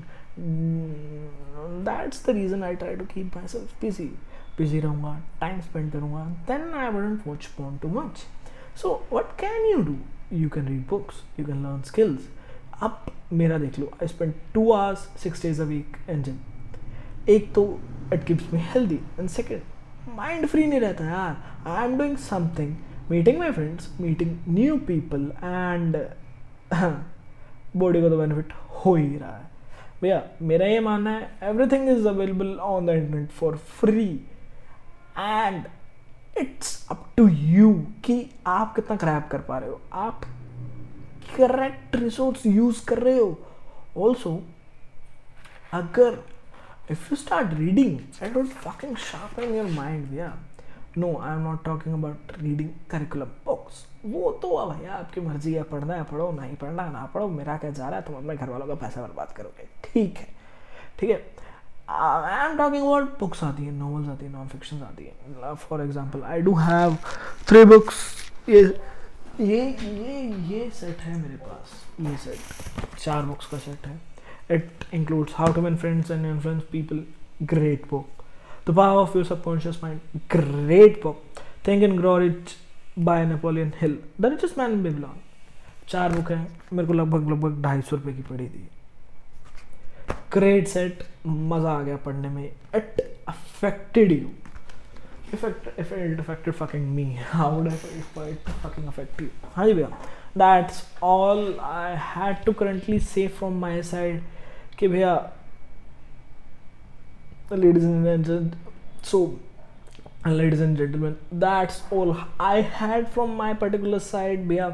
that's 1.85 2.27
the 2.27 2.31
reason 2.37 2.65
I 2.65 2.75
try 2.77 2.97
to 2.97 3.05
keep 3.05 3.37
my 3.37 3.47
self 3.49 3.81
busy 3.81 4.05
busy 4.59 4.81
रहूँगा 4.81 5.19
टाइम 5.41 5.61
स्पेंड 5.61 5.93
करूँगा 5.93 6.25
then 6.49 6.73
I 6.75 6.89
wouldn't 6.91 7.27
watch 7.27 7.47
porn 7.59 7.77
too 7.83 7.89
much 7.91 8.25
so 8.83 8.91
what 9.13 9.37
can 9.41 9.71
you 9.71 9.83
do 9.83 9.97
you 10.37 10.49
can 10.49 10.67
read 10.69 10.87
books 10.89 11.23
you 11.41 11.47
can 11.47 11.63
learn 11.63 11.83
skills 11.83 12.29
अब 12.83 13.07
मेरा 13.33 13.59
देख 13.59 13.79
लो 13.79 13.87
I 14.03 14.09
spend 14.09 14.33
two 14.55 14.71
hours 14.73 15.09
six 15.23 15.43
days 15.43 15.63
a 15.63 15.65
week 15.65 15.97
in 16.11 16.23
gym 16.23 16.39
एक 17.29 17.53
तो 17.55 17.63
it 18.13 18.25
keeps 18.25 18.53
me 18.53 18.61
healthy 18.75 19.01
and 19.19 19.29
second 19.29 19.63
mind 20.17 20.47
free 20.47 20.67
नहीं 20.67 20.81
रहता 20.81 21.05
यार. 21.05 21.37
I 21.69 21.85
am 21.85 21.97
doing 21.99 22.17
something 22.17 22.75
meeting 23.11 23.39
my 23.39 23.51
friends 23.53 23.89
meeting 24.01 24.37
new 24.49 24.77
people 24.87 25.33
and 25.45 25.97
body 27.77 28.01
को 28.03 28.09
तो 28.11 28.19
बेनिफिट 28.19 28.53
हो 28.85 28.95
ही 28.95 29.17
रहा 29.17 29.37
है. 29.37 29.45
भैया, 30.03 30.23
मेरा 30.43 30.67
ये 30.67 30.81
मानना 30.81 31.11
है 31.11 31.31
everything 31.43 31.89
is 31.89 32.07
available 32.09 32.55
on 32.63 32.87
the 32.87 32.91
internet 32.91 33.31
for 33.31 33.57
free 33.57 34.09
and 35.19 35.63
it's 36.39 36.89
up 36.91 37.05
to 37.17 37.27
you 37.29 37.73
कि 38.05 38.31
आप 38.47 38.75
कितना 38.75 38.97
क्रैप 38.97 39.29
कर 39.33 39.41
पा 39.41 39.59
रहे 39.59 39.71
हो। 39.71 39.81
आप 39.93 40.25
करेक्ट 41.37 41.97
रिसोर्स 41.97 42.47
यूज़ 42.47 42.85
कर 42.87 42.99
रहे 42.99 43.19
हो। 43.19 43.37
ऑल्सो 43.99 44.43
अगर 45.75 46.19
if 46.91 47.09
you 47.11 47.17
start 47.17 47.55
reading 47.55 47.99
I 48.23 48.31
don't 48.31 48.49
fucking 48.49 48.97
sharpen 48.97 49.55
your 49.55 49.71
mind 49.71 50.07
भैया 50.11 50.33
no 50.99 51.17
I 51.19 51.33
am 51.33 51.41
not 51.41 51.65
talking 51.65 51.95
about 51.95 52.33
reading 52.39 52.69
curriculum 52.91 53.31
books 53.47 53.85
वो 54.05 54.31
तो 54.43 54.49
भैया 54.71 54.95
आपकी 54.95 55.21
मर्ज़ी 55.21 55.53
है, 55.53 55.63
पढ़ना 55.63 55.95
है, 55.95 56.03
पढ़ो, 56.05 56.31
नहीं 56.33 56.57
पढ़ना 56.57 56.83
है 56.83 56.93
ना 56.93 57.05
पढ़ो, 57.15 57.29
मेरा 57.29 57.57
क्या 57.57 57.71
जा 57.71 57.89
रहा 57.89 57.99
है, 57.99 58.07
तुम 58.07 58.17
अपने 58.17 58.37
घर 58.37 58.51
वालों 58.51 58.67
का 58.67 58.75
पैसा 58.75 59.03
बर्बाद 59.03 59.33
करोगे। 59.37 59.69
ठीक 59.85 60.17
है 60.17 60.29
ठीक 60.99 61.11
है? 61.11 61.17
I 61.89 62.47
am 62.47 62.57
talking 62.59 62.83
about 62.83 63.19
books 63.19 63.43
आती 63.45 63.65
हैं 63.65 63.73
नॉवल्स 63.73 64.09
आती 64.09 64.25
हैं 64.25 64.33
नॉन 64.33 64.47
फिक्शन 64.49 64.83
आती 64.83 65.05
हैं. 65.05 65.55
For 65.55 65.81
example 65.83 66.23
I 66.23 66.41
do 66.43 66.55
have 66.57 66.97
three 67.49 67.65
books 67.65 68.05
ये 68.49 68.63
ये 69.41 69.61
ये 69.71 70.21
ये 70.49 70.69
सेट 70.75 71.01
है 71.01 71.17
मेरे 71.17 71.37
पास. 71.37 71.73
ये 72.01 72.17
सेट 72.17 72.99
चार 72.99 73.23
बुक्स 73.25 73.47
का 73.47 73.59
सेट 73.59 73.87
है. 73.87 74.01
It 74.51 74.85
includes 74.95 75.35
how 75.37 75.53
to 75.53 75.61
man 75.61 75.77
friends 75.77 76.11
and 76.11 76.27
influence 76.27 76.63
people 76.73 77.05
great 77.43 77.89
book 77.91 78.25
the 78.69 78.75
power 78.77 79.03
of 79.03 79.17
your 79.17 79.25
subconscious 79.27 79.81
mind 79.83 80.01
great 80.33 81.03
book 81.03 81.23
think 81.67 81.83
and 81.83 81.99
grow 81.99 82.17
rich 82.19 82.57
by 82.99 83.25
Napoleon 83.27 83.73
Hill 83.81 83.99
the 84.21 84.27
richest 84.27 84.59
man 84.59 84.73
in 84.73 84.83
Babylon 84.83 85.21
चार 85.89 86.13
book 86.13 86.31
हैं. 86.33 86.47
मेरे 86.73 86.87
को 86.89 86.95
लगभग 86.95 87.31
लगभग 87.31 87.63
ढाई 87.63 87.83
सौ 87.83 87.97
रुपये 87.97 88.15
की 88.15 88.23
पड़ी 88.23 88.47
थी. 88.47 88.69
ग्रेट 90.37 90.69
सेट 90.69 91.05
मज़ा 91.27 91.71
आ 91.71 91.83
गया 91.83 91.97
पढ़ने 92.07 92.29
में। 92.29 92.45
It 92.45 93.01
affected 93.29 94.13
you 94.13 94.31
effect 95.35 95.69
effect 95.81 96.21
affected 96.21 96.55
fucking 96.55 96.89
me 96.95 97.05
how 97.31 97.63
do 97.63 97.71
fucking 97.71 98.87
affect 98.87 99.23
you 99.23 99.29
हाँ 99.55 99.67
जी 99.67 99.75
भैया। 99.75 99.89
That's 100.39 100.85
all 101.05 101.59
I 101.63 101.95
had 102.01 102.45
to 102.45 102.53
currently 102.53 102.99
say 103.01 103.27
from 103.39 103.59
my 103.61 103.83
side 103.83 104.23
कि 104.79 104.89
भैया 104.89 105.15
ladies 107.53 107.85
and 107.87 108.25
gents 108.25 109.09
so 109.09 109.25
ladies 110.27 110.63
and 110.63 110.77
gentleman 110.79 111.17
that's 111.35 111.83
all 111.95 112.15
I 112.41 112.63
had 112.71 113.07
from 113.07 113.37
my 113.39 113.55
particular 113.55 113.99
side 113.99 114.47
भैया। 114.49 114.67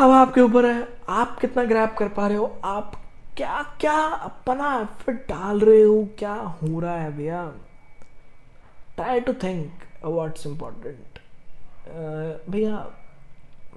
अब 0.00 0.10
आपके 0.10 0.40
ऊपर 0.40 0.66
है। 0.66 0.88
आप 1.08 1.38
कितना 1.38 1.64
ग्रैप 1.64 1.94
कर 1.98 2.08
पा 2.08 2.26
रहे 2.26 2.36
हो? 2.36 2.58
आप 2.64 2.99
क्या 3.36 3.62
क्या 3.80 3.96
अपना 3.96 4.74
एफर्ट 4.80 5.28
डाल 5.28 5.60
रहे 5.60 5.82
हो? 5.82 6.08
क्या 6.18 6.32
हो 6.32 6.80
रहा 6.80 6.96
है 6.96 7.12
भैया? 7.16 7.44
Try 8.96 9.20
to 9.20 9.32
think 9.42 9.82
what's 10.04 10.46
important 10.46 11.18
भैया, 12.50 12.90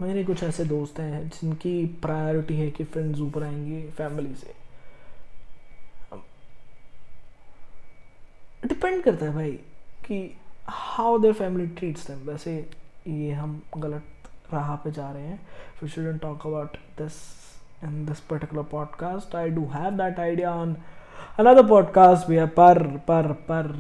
मेरे 0.02 0.24
कुछ 0.24 0.44
ऐसे 0.44 0.66
दोस्त 0.66 1.00
हैं 1.00 1.28
जिनकी 1.30 1.86
प्रायोरिटी 2.02 2.58
है 2.58 2.70
कि 2.72 2.84
फ्रेंड्स 2.84 3.20
ऊपर 3.20 3.44
आएँगे 3.44 3.82
फैमिली 3.98 4.34
से। 4.36 4.54
डिपेंड 8.68 9.04
करता 9.04 9.26
है 9.26 9.34
भाई 9.34 9.52
कि 10.06 10.20
how 10.66 11.18
their 11.20 11.34
family 11.34 11.68
treats 11.68 12.10
them 12.12 12.28
वैसे 12.30 12.56
ये 13.08 13.32
हम 13.32 13.62
गलत 13.78 14.04
राह 14.54 14.76
पे 14.76 14.92
जा 14.92 15.12
रहे 15.12 15.24
हैं. 15.24 15.40
We 15.82 15.90
shouldn't 15.90 16.22
talk 16.22 16.48
about 16.48 16.78
this 16.98 17.14
in 17.84 18.06
this 18.06 18.20
particular 18.30 18.64
podcast 18.72 19.36
I 19.36 19.50
do 19.50 19.66
have 19.74 19.92
that 19.98 20.20
idea 20.20 20.52
on 20.52 20.76
another 21.40 21.68
podcast 21.68 22.28
भैया 22.28 22.46
पर 22.58 22.82
पर 23.08 23.32
पर 23.50 23.72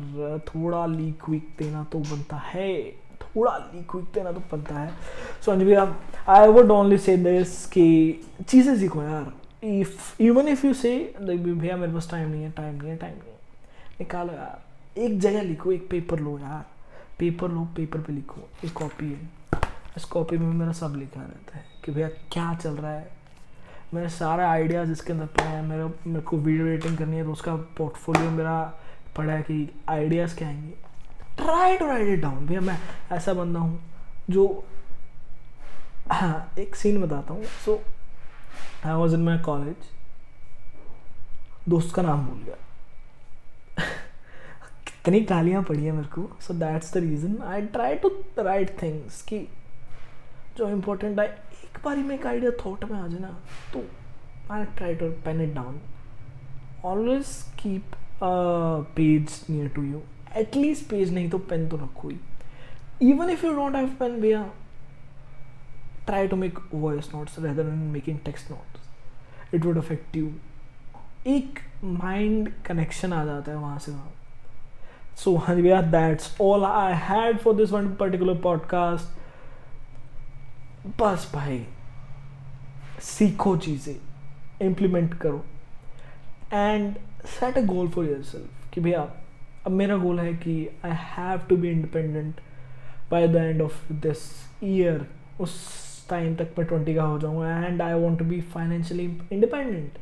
थोड़ा 0.47 0.85
लीक 0.85 1.29
वीक 1.29 1.53
देना 1.59 1.83
तो 1.91 1.99
बनता 1.99 2.37
है 2.45 2.73
थोड़ा 3.21 3.57
लीक 3.57 3.95
वीक 3.95 4.05
देना 4.13 4.31
तो 4.31 4.39
बनता 4.51 4.79
है 4.79 4.91
सो 5.45 5.51
अंज 5.51 5.63
भैया 5.63 5.95
I 6.29 6.47
would 6.47 6.71
only 6.71 6.97
say 6.97 7.17
this 7.17 7.65
कि 7.67 7.85
चीज़ें 8.47 8.75
सीखो 8.77 9.03
यार 9.03 9.31
if 9.63 10.21
even 10.21 10.47
if 10.47 10.65
you 10.67 10.73
say 10.73 10.95
भैया 11.21 11.77
मेरे 11.77 11.93
पास 11.93 12.09
टाइम 12.11 12.29
नहीं 12.29 12.43
है 12.43 12.51
टाइम 12.51 12.75
नहीं 12.75 12.89
है 12.89 12.97
टाइम 12.97 13.13
नहीं 13.13 13.31
है 13.31 13.41
निकालो 13.99 14.33
यार 14.33 14.99
एक 14.99 15.19
जगह 15.19 15.41
लिखो 15.41 15.71
एक 15.71 15.89
पेपर 15.89 16.19
लो 16.19 16.37
यार 16.39 16.65
पेपर 17.19 17.49
लो 17.49 17.67
पेपर 17.75 17.99
पे 17.99 18.13
लिखो 18.13 18.47
एक 18.65 18.73
कॉपी 18.73 19.11
है 19.11 19.61
इस 19.97 20.05
कॉपी 20.05 20.37
में 20.37 20.53
मेरा 20.53 20.71
सब 20.71 20.95
लिखा 20.97 21.21
रहता 21.21 21.57
है 21.57 21.65
कि 21.85 21.91
भैया 21.91 22.07
क्या 22.31 22.53
चल 22.53 22.69
रहा 22.69 22.91
है 22.91 23.11
मेरे 23.93 24.09
सारे 24.09 24.43
आइडियाज़ 24.43 24.91
इसके 24.91 25.13
अंदर 25.13 25.25
पड़े 25.27 25.47
हैं। 25.47 25.61
मेरे 25.63 25.83
मेरे 26.07 26.21
को 26.21 26.37
वीडियो 26.37 26.67
एडिटिंग 26.67 26.97
करनी 26.97 27.17
है 27.17 27.23
तो 27.23 27.31
उसका 27.31 27.55
पोर्टफोलियो 27.77 28.29
मेरा 28.31 28.61
पड़ा 29.17 29.33
है 29.33 29.41
कि 29.41 29.69
आइडियाज़ 29.89 30.35
क्या 30.37 30.47
आएँगे। 30.47 30.73
Try 31.37 31.77
to 31.77 31.87
write 31.87 32.07
it 32.07 32.21
down 32.21 32.45
भैया, 32.47 32.61
मैं 32.61 32.77
ऐसा 33.11 33.33
बंदा 33.33 33.59
हूँ 33.59 33.79
जो 34.29 34.63
हाँ 36.11 36.53
एक 36.59 36.75
सीन 36.75 37.01
बताता 37.01 37.33
हूँ। 37.33 37.43
So 37.65 37.81
I 38.85 38.93
was 38.93 39.13
in 39.15 39.23
my 39.23 39.37
college 39.45 39.75
दोस्त 41.69 41.95
का 41.95 42.01
नाम 42.01 42.25
भूल 42.27 42.43
गया। 42.43 42.55
कितनी 44.87 45.19
गालियाँ 45.21 45.63
पड़ी 45.63 45.85
है 45.85 45.91
मेरे 45.91 46.07
को। 46.15 46.29
So 46.41 46.53
that's 46.53 46.93
the 46.93 46.97
reason 46.97 47.41
I 47.43 47.61
try 47.67 47.95
to 47.95 48.09
write 48.39 48.81
things 48.81 49.21
कि 49.21 49.47
जो 50.57 50.69
इम्पोर्टेंट 50.69 51.19
है 51.19 51.27
एक 51.63 51.77
बार 51.85 51.97
में 51.97 52.15
एक 52.15 52.25
आइडिया 52.27 52.51
थॉट 52.65 52.83
में 52.91 52.97
आ 52.99 53.07
जाए 53.07 53.19
ना 53.19 53.35
तो 53.73 53.83
I 54.51 54.65
try 54.77 54.95
to 54.95 55.09
pen 55.25 55.41
it 55.41 55.53
down 55.55 55.79
always 56.85 57.27
keep 57.59 57.95
page 58.95 59.39
near 59.49 59.67
to 59.75 59.83
you 59.83 60.01
at least 60.37 60.89
page 60.89 61.13
नहीं 61.13 61.29
तो 61.29 61.37
पेन 61.37 61.67
तो 61.69 61.77
रखो 61.77 62.09
ही. 62.09 62.19
Even 63.01 63.29
if 63.29 63.45
you 63.45 63.53
don't 63.55 63.75
have 63.75 63.87
pen 63.99 64.19
भैया 64.21 64.43
try 66.05 66.27
to 66.27 66.35
make 66.35 66.59
voice 66.73 67.13
notes 67.15 67.39
rather 67.39 67.63
than 67.63 67.77
making 67.93 68.19
text 68.25 68.51
notes 68.51 69.53
it 69.55 69.65
would 69.65 69.77
affect 69.77 70.15
you 70.15 70.31
एक 71.27 71.59
mind 71.83 72.51
connection 72.65 73.13
आ 73.13 73.23
जाता 73.25 73.51
है 73.51 73.57
वहाँ 73.57 73.79
से 73.79 73.91
वहाँ. 73.91 74.13
सो 75.17 75.35
हाँ 75.37 75.55
भैया 75.55 75.81
that's 75.81 76.35
all 76.41 76.63
I 76.65 76.93
had 77.03 77.37
for 77.39 77.55
this 77.55 77.71
one 77.71 77.93
particular 77.95 78.37
podcast 78.41 79.21
बस 80.85 81.29
भाई, 81.33 81.65
सीखो 83.01 83.55
चीज़ें 83.57 84.65
इम्प्लीमेंट 84.65 85.13
करो 85.21 85.43
and 86.53 86.95
set 87.39 87.57
a 87.57 87.61
goal 87.65 87.87
for 87.89 88.05
your 88.05 88.21
self 88.23 88.73
कि 88.73 88.81
भैया, 88.81 89.01
अब 89.65 89.71
मेरा 89.71 89.97
गोल 89.97 90.19
है 90.19 90.33
कि 90.33 90.67
I 90.85 90.91
have 91.15 91.39
to 91.49 91.57
be 91.57 91.69
independent 91.71 92.41
by 93.11 93.27
the 93.27 93.35
end 93.35 93.61
of 93.61 93.91
this 93.93 94.29
year 94.63 95.05
उस 95.41 95.55
टाइम 96.09 96.35
तक 96.35 96.55
मैं 96.57 96.67
ट्वेंटी 96.67 96.95
का 96.95 97.03
हो 97.03 97.19
जाऊँगा 97.19 97.65
and 97.65 97.81
I 97.81 97.93
want 97.93 98.19
to 98.19 98.25
be 98.25 98.41
financially 98.55 99.05
independent 99.31 99.97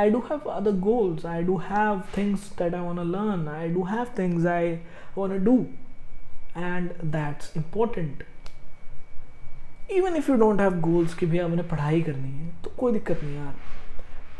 I 0.00 0.08
do 0.08 0.18
have 0.26 0.44
other 0.46 0.72
goals. 0.82 1.24
I 1.24 1.42
do 1.46 1.54
have 1.68 2.02
things 2.16 2.42
that 2.58 2.74
I 2.74 2.80
want 2.82 3.00
to 3.00 3.04
learn. 3.04 3.40
I 3.48 3.66
do 3.76 3.82
have 3.86 4.10
things 4.18 4.44
I 4.46 4.78
want 5.16 5.32
to 5.32 5.38
do. 5.46 5.54
And 6.66 6.92
that's 7.14 7.56
important. 7.60 8.22
Even 9.90 10.16
if 10.16 10.30
you 10.30 10.36
don't 10.36 10.60
have 10.60 10.80
goals 10.80 11.14
कि 11.14 11.26
भैया 11.26 11.46
मैंने 11.48 11.62
पढ़ाई 11.62 12.02
करनी 12.02 12.30
है 12.30 12.50
तो 12.64 12.70
कोई 12.70 12.92
दिक्कत 12.92 13.22
नहीं 13.22 13.36
यार। 13.36 13.54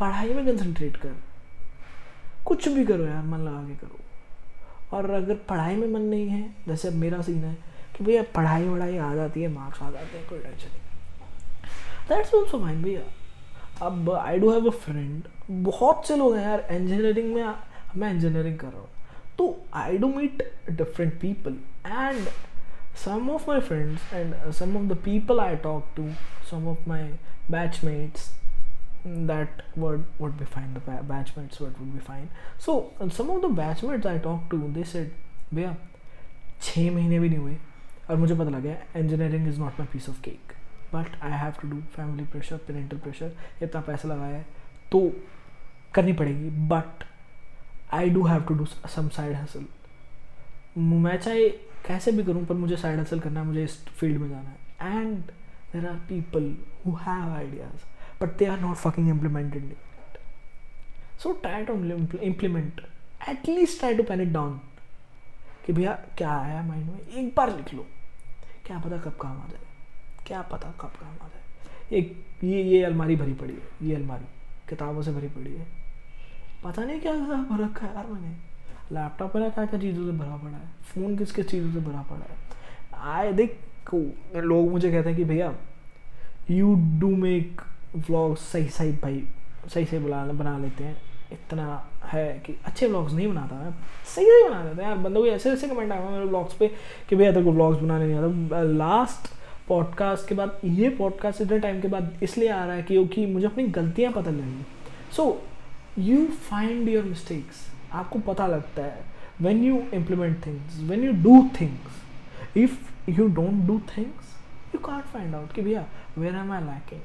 पढ़ाई 0.00 0.34
में 0.34 0.44
कंसंट्रेट 0.46 0.96
कर। 0.96 1.16
कुछ 2.46 2.68
भी 2.68 2.84
करो 2.84 3.06
यार, 3.06 3.22
मन 3.22 3.38
लगा 3.38 3.62
के 3.62 3.74
करो। 3.76 4.96
और 4.96 5.10
अगर 5.10 5.34
पढ़ाई 5.48 5.76
में 5.76 5.88
मन 5.88 6.02
नहीं 6.02 6.28
है, 6.28 6.42
जैसे 6.68 6.88
अब 6.88 6.94
मेरा 6.94 7.20
सीन 7.22 7.44
है 7.44 7.54
कि 7.96 8.04
भैया 8.04 8.22
पढ़ाई 8.34 8.64
वढ़ाई 8.64 8.96
आ 8.98 9.14
जाती 9.14 9.42
है 9.42 9.48
मार्क्स 9.48 9.82
आ 9.82 9.90
जाते 9.90 10.18
हैं, 10.18 10.28
कोई 10.28 10.38
टेंशन 10.38 10.68
नहीं। 10.68 12.08
दैट्स 12.08 12.34
ऑल्सो 12.34 12.58
फाइन 12.58 12.82
भैया। 12.82 13.00
अब 13.86 14.10
I 14.10 14.38
do 14.38 14.50
have 14.52 14.66
a 14.66 14.74
friend 14.76 15.22
बहुत 15.64 16.06
से 16.06 16.16
लोग 16.16 16.34
हैं 16.36 16.42
यार 16.42 16.66
इंजीनियरिंग 16.70 17.34
में, 17.34 17.54
मैं 17.96 18.10
इंजीनियरिंग 18.10 18.58
कर 18.58 18.66
रहा 18.66 18.80
हूँ। 18.80 18.88
तो 19.38 19.56
I 19.74 19.98
do 19.98 20.08
meet 20.08 20.42
different 20.70 21.20
people 21.20 21.56
and 21.86 22.26
some 22.94 23.30
of 23.30 23.46
my 23.46 23.60
friends 23.60 24.00
and 24.12 24.34
uh, 24.34 24.52
some 24.52 24.76
of 24.76 24.88
the 24.88 24.96
people 24.96 25.40
I 25.40 25.56
talk 25.56 25.94
to, 25.96 26.12
some 26.44 26.66
of 26.68 26.86
my 26.86 27.12
batchmates, 27.50 28.28
that 29.04 29.62
word 29.76 30.04
would 30.18 30.38
be 30.38 30.44
fine. 30.44 30.74
The 30.74 30.80
batchmates 30.80 31.60
word 31.60 31.78
would 31.78 31.94
be 31.94 32.00
fine. 32.00 32.30
So 32.58 32.92
some 33.10 33.30
of 33.30 33.42
the 33.42 33.48
batchmates 33.48 34.06
I 34.06 34.18
talked 34.18 34.50
to, 34.50 34.70
they 34.74 34.84
said, 34.84 35.10
भैया 35.54 35.76
छः 36.62 36.90
महीने 36.94 37.18
भी 37.20 37.28
नहीं 37.28 37.56
और 38.10 38.16
मुझे 38.16 38.34
पता 38.34 38.50
लग 38.50 38.62
गया 38.62 39.00
engineering 39.00 39.48
is 39.48 39.58
not 39.60 39.78
my 39.80 39.86
piece 39.92 40.08
of 40.08 40.20
cake 40.22 40.52
but 40.94 41.16
I 41.24 41.30
have 41.38 41.52
to 41.60 41.68
do 41.68 41.80
family 41.96 42.24
pressure 42.32 42.56
parental 42.66 42.96
pressure 42.98 43.32
इतना 43.62 43.80
पैसा 43.88 44.08
लगाया 44.08 44.36
है 44.36 44.46
तो 44.92 45.00
करनी 45.94 46.12
पड़ेगी 46.20 46.50
but 46.68 47.04
I 47.94 48.10
do 48.10 48.24
have 48.26 48.42
to 48.48 48.54
do 48.54 48.66
some 48.94 49.08
side 49.16 49.36
hustle 49.36 49.64
मैं 50.78 51.16
चाहे 51.18 51.48
कैसे 51.86 52.12
भी 52.12 52.24
करूँ, 52.24 52.44
पर 52.46 52.54
मुझे 52.54 52.76
साइड 52.76 53.00
हसल 53.00 53.20
करना 53.20 53.40
है, 53.40 53.46
मुझे 53.46 53.64
इस 53.64 53.84
फ़ील्ड 53.88 54.20
में 54.20 54.28
जाना 54.28 54.48
है। 54.48 54.98
And 54.98 55.18
there 55.72 55.86
are 55.86 55.96
people 56.08 56.56
who 56.86 56.92
have 56.96 57.32
ideas 57.34 57.84
but 58.20 58.36
they 58.38 58.46
are 58.46 58.60
not 58.60 58.76
fucking 58.76 59.08
implemented 59.08 59.74
so 61.18 61.32
try 61.32 61.64
to 61.64 61.74
implement 62.18 62.80
at least 63.28 63.78
try 63.78 63.94
to 63.94 64.02
pen 64.02 64.20
it 64.20 64.28
down 64.28 64.60
कि 65.66 65.72
भैया, 65.72 65.92
क्या 66.18 66.30
आया 66.30 66.62
माइंड 66.62 66.90
में? 66.90 67.00
एक 67.00 67.34
बार 67.36 67.56
लिख 67.56 67.72
लो। 67.74 67.86
क्या 68.66 68.78
पता 68.78 68.96
कब 68.98 69.16
काम 69.16 69.32
आ 69.32 69.46
जाए। 69.48 69.66
क्या 70.26 70.42
पता 70.42 70.70
कब 70.80 70.92
काम 71.00 71.14
आ 71.22 71.28
जाए। 71.28 71.98
एक, 71.98 72.24
ये 72.44 72.62
ये 72.62 72.82
अलमारी 72.84 73.16
भरी 73.16 73.34
पड़ी 73.34 73.54
है। 73.54 73.88
ये 73.88 73.94
अलमारी, 73.94 74.24
किताबों 74.68 75.02
से 75.02 75.12
भरी 75.12 75.28
पड़ी 75.28 75.54
है। 75.54 75.66
पता 76.64 76.84
नहीं 76.84 77.00
क्या 77.00 77.12
भर 77.12 77.64
रखा 77.64 77.86
है 77.86 77.94
यार 77.94 78.06
मैंने। 78.06 78.34
लैपटॉप 78.92 79.36
मेरा 79.36 79.48
क्या 79.48 79.66
क्या 79.66 79.80
चीज़ों 79.80 80.06
से 80.06 80.12
भरा 80.12 80.36
पड़ा 80.36 80.56
है। 80.56 80.68
फ़ोन 80.82 81.16
किस 81.16 81.32
किस 81.32 81.48
चीज़ों 81.48 81.72
से 81.72 81.78
भरा 81.78 82.02
पड़ा 82.02 82.26
है। 82.30 82.36
आए 83.16 83.32
देख 83.32 83.58
लोग 84.36 84.70
मुझे 84.70 84.90
कहते 84.90 85.08
हैं 85.08 85.18
कि 85.18 85.24
भैया 85.24 85.54
यू 86.50 86.74
डू 86.74 87.16
मेक 87.16 87.60
व्लॉग 87.96 88.36
सही 88.36 88.68
सही 88.68 88.92
भाई, 88.92 89.24
सही 89.74 89.84
सही 89.84 89.98
बुला, 89.98 90.24
बना 90.24 90.58
लेते 90.58 90.84
हैं। 90.84 91.02
इतना 91.32 91.90
है 92.04 92.42
कि 92.46 92.56
अच्छे 92.64 92.86
व्लॉग्स 92.86 93.12
नहीं 93.12 93.28
बनाता 93.28 93.56
मैं। 93.56 93.70
सही 94.14 94.24
सही 94.24 94.48
बना 94.48 94.62
देते 94.64 94.82
हैं 94.82 94.88
यार, 94.88 94.98
बंदों 94.98 95.20
को 95.20 95.26
ऐसे 95.26 95.50
ऐसे 95.50 95.68
कमेंट 95.68 95.92
आया 95.92 96.10
मेरे 96.10 96.26
ब्लॉग्स 96.26 96.54
पे 96.54 96.70
कि 97.08 97.16
भैया 97.16 97.32
तेरे 97.32 97.44
को 97.44 97.52
ब्लॉग्स 97.52 97.82
बनाने 97.82 98.06
नहीं 98.06 98.16
आता। 98.16 98.62
लास्ट 98.62 99.34
पॉडकास्ट 99.68 100.28
के 100.28 100.34
बाद, 100.34 100.60
ये 100.64 100.88
पॉडकास्ट 100.88 101.40
इतने 101.40 101.58
टाइम 101.58 101.80
के 101.80 101.88
बाद 101.88 102.18
इसलिए 102.22 102.48
आ 102.48 102.64
रहा 102.64 102.76
है 102.76 102.82
क्योंकि 102.82 103.26
मुझे 103.26 103.46
अपनी 103.46 103.64
गलतियाँ 103.64 104.12
पता 104.12 104.30
लगी 104.30 104.66
so 105.12 105.42
you 105.98 106.26
find 106.26 106.88
your 106.88 107.04
mistakes 107.04 107.69
आपको 107.92 108.18
पता 108.18 108.46
लगता 108.46 108.82
है 108.82 109.04
when 109.40 109.64
you 109.64 109.82
implement 109.94 110.46
things 110.46 110.80
when 110.80 111.04
you 111.04 111.12
do 111.12 111.48
things 111.60 112.56
if 112.56 112.78
you 113.10 113.26
don't 113.28 113.66
do 113.66 113.78
things 113.96 114.36
you 114.74 114.78
can't 114.78 115.04
find 115.04 115.34
out 115.34 115.52
कि 115.52 115.62
भैया 115.62 115.84
वेर 116.18 116.34
एम 116.34 116.52
आई 116.52 116.60
लैकिंग 116.60 117.00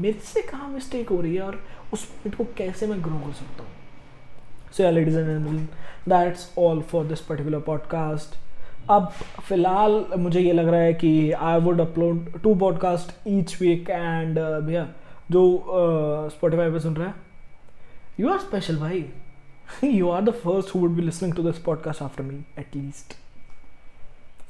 मेरे 0.00 0.20
से 0.20 0.42
कहाँ 0.42 0.68
मिस्टेक 0.68 1.08
हो 1.08 1.20
रही 1.20 1.34
है 1.34 1.42
और 1.42 1.64
उस 1.92 2.04
पॉइंट 2.04 2.34
को 2.34 2.44
कैसे 2.44 2.86
मैं 2.86 3.02
ग्रो 3.02 3.18
कर 3.18 3.32
सकता 3.32 3.62
हूँ? 3.62 3.70
So 4.72 4.90
ladies 4.90 5.18
and 5.18 5.26
gentleman 5.26 5.68
that's 6.08 6.52
all 6.58 6.80
for 6.82 7.04
this 7.04 7.20
particular 7.20 7.60
podcast 7.60 8.38
अब 8.90 9.08
फ़िलहाल 9.48 10.04
मुझे 10.18 10.40
ये 10.40 10.52
लग 10.52 10.68
रहा 10.68 10.80
है 10.80 10.94
कि 10.94 11.32
I 11.32 11.60
would 11.60 11.80
upload 11.80 12.42
two 12.42 12.54
podcast 12.54 13.28
each 13.28 13.62
week 13.62 13.90
and 13.90 14.38
भैया 14.38 14.88
जो 15.30 15.64
स्पॉटिफाई 16.30 16.66
uh, 16.66 16.72
पे 16.72 16.80
सुन 16.80 16.96
रहा 16.96 17.08
है 17.08 17.14
यू 18.20 18.30
आर 18.30 18.38
स्पेशल 18.38 18.76
भाई। 18.76 19.04
you 19.82 20.10
are 20.10 20.22
the 20.22 20.32
first 20.34 20.70
who 20.70 20.78
would 20.80 20.96
be 20.96 21.02
listening 21.02 21.32
to 21.34 21.42
this 21.42 21.58
podcast 21.58 22.02
after 22.02 22.22
me, 22.22 22.44
at 22.56 22.74
least. 22.74 23.16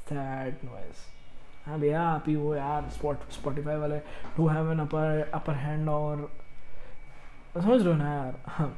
Sad 0.07 0.63
noise. 0.63 1.07
हाँ 1.65 1.77
भैया 1.79 2.01
आप 2.01 2.23
ही 2.27 2.33
हो 2.33 2.53
यार 2.55 2.89
स्पॉट 2.89 3.29
स्पॉटिफाई 3.31 3.75
वाले 3.77 3.97
to 4.37 4.47
have 4.47 4.71
an 4.71 4.79
upper 4.79 5.29
upper 5.33 5.53
hand 5.53 5.89
और 5.89 6.29
समझ 7.53 7.81
रहे 7.81 7.91
हो 7.91 7.93
ना 7.93 8.13
यार 8.13 8.39
हाँ 8.47 8.73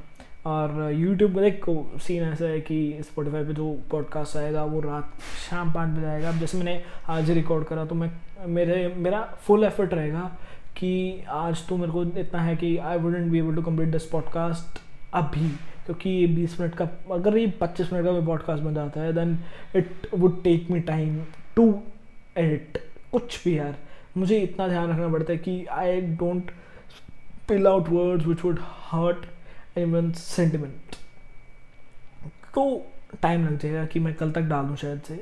और 0.46 0.92
यूट्यूब 0.92 1.34
पर 1.34 1.44
एक 1.44 1.64
सीन 2.02 2.22
ऐसा 2.22 2.44
है 2.44 2.60
कि 2.60 2.76
स्पॉटिफाई 3.02 3.44
पे 3.44 3.54
जो 3.54 3.72
पॉडकास्ट 3.90 4.36
आएगा 4.36 4.64
वो 4.64 4.80
रात 4.80 5.12
शाम 5.48 5.72
पाँच 5.72 5.96
बजे 5.96 6.06
आएगा 6.06 6.28
अब 6.28 6.38
जैसे 6.38 6.58
मैंने 6.58 6.82
आज 7.08 7.30
रिकॉर्ड 7.30 7.64
करा 7.66 7.84
तो 7.84 7.94
मैं 7.94 8.10
मेरे 8.46 8.86
मेरा 8.96 9.22
फुल 9.46 9.64
एफर्ट 9.64 9.94
रहेगा 9.94 10.30
कि 10.76 10.92
आज 11.28 11.66
तो 11.68 11.76
मेरे 11.76 11.92
को 11.92 12.04
इतना 12.20 12.40
है 12.42 12.56
कि 12.56 12.76
I 12.76 12.98
wouldn't 12.98 13.30
be 13.32 13.38
able 13.38 13.54
to 13.56 13.62
complete 13.62 13.88
this 13.88 14.06
podcast 14.06 14.80
अभी 15.14 15.50
क्योंकि 15.86 16.10
ये 16.10 16.26
बीस 16.26 16.60
मिनट 16.60 16.74
का, 16.74 16.88
अगर 17.12 17.36
ये 17.36 17.46
पच्चीस 17.60 17.92
मिनट 17.92 18.04
का 18.04 18.12
भी 18.12 18.26
पॉडकास्ट 18.26 18.62
बन 18.62 18.74
जाता 18.74 19.00
है 19.00 19.12
then 19.12 19.38
it 19.76 20.08
would 20.14 20.42
take 20.44 20.70
me 20.70 20.80
time 20.80 21.20
to 21.56 21.82
edit 22.36 22.78
कुछ 23.12 23.44
भी 23.44 23.58
यार। 23.58 23.76
मुझे 24.16 24.38
इतना 24.38 24.68
ध्यान 24.68 24.90
रखना 24.90 25.08
पड़ता 25.08 25.32
है 25.32 25.38
कि 25.38 25.64
I 25.64 26.00
don't 26.00 26.50
pill 27.48 27.66
out 27.66 27.88
words 27.88 28.26
which 28.26 28.44
would 28.44 28.58
hurt 28.90 29.26
any 29.78 30.12
sentiment 30.12 30.96
तो 32.54 32.86
टाइम 33.22 33.46
लग 33.46 33.58
जाएगा 33.58 33.84
कि 33.84 34.00
मैं 34.00 34.14
कल 34.14 34.32
तक 34.32 34.40
डालूँ 34.40 34.76
शायद 34.76 35.00
से। 35.00 35.14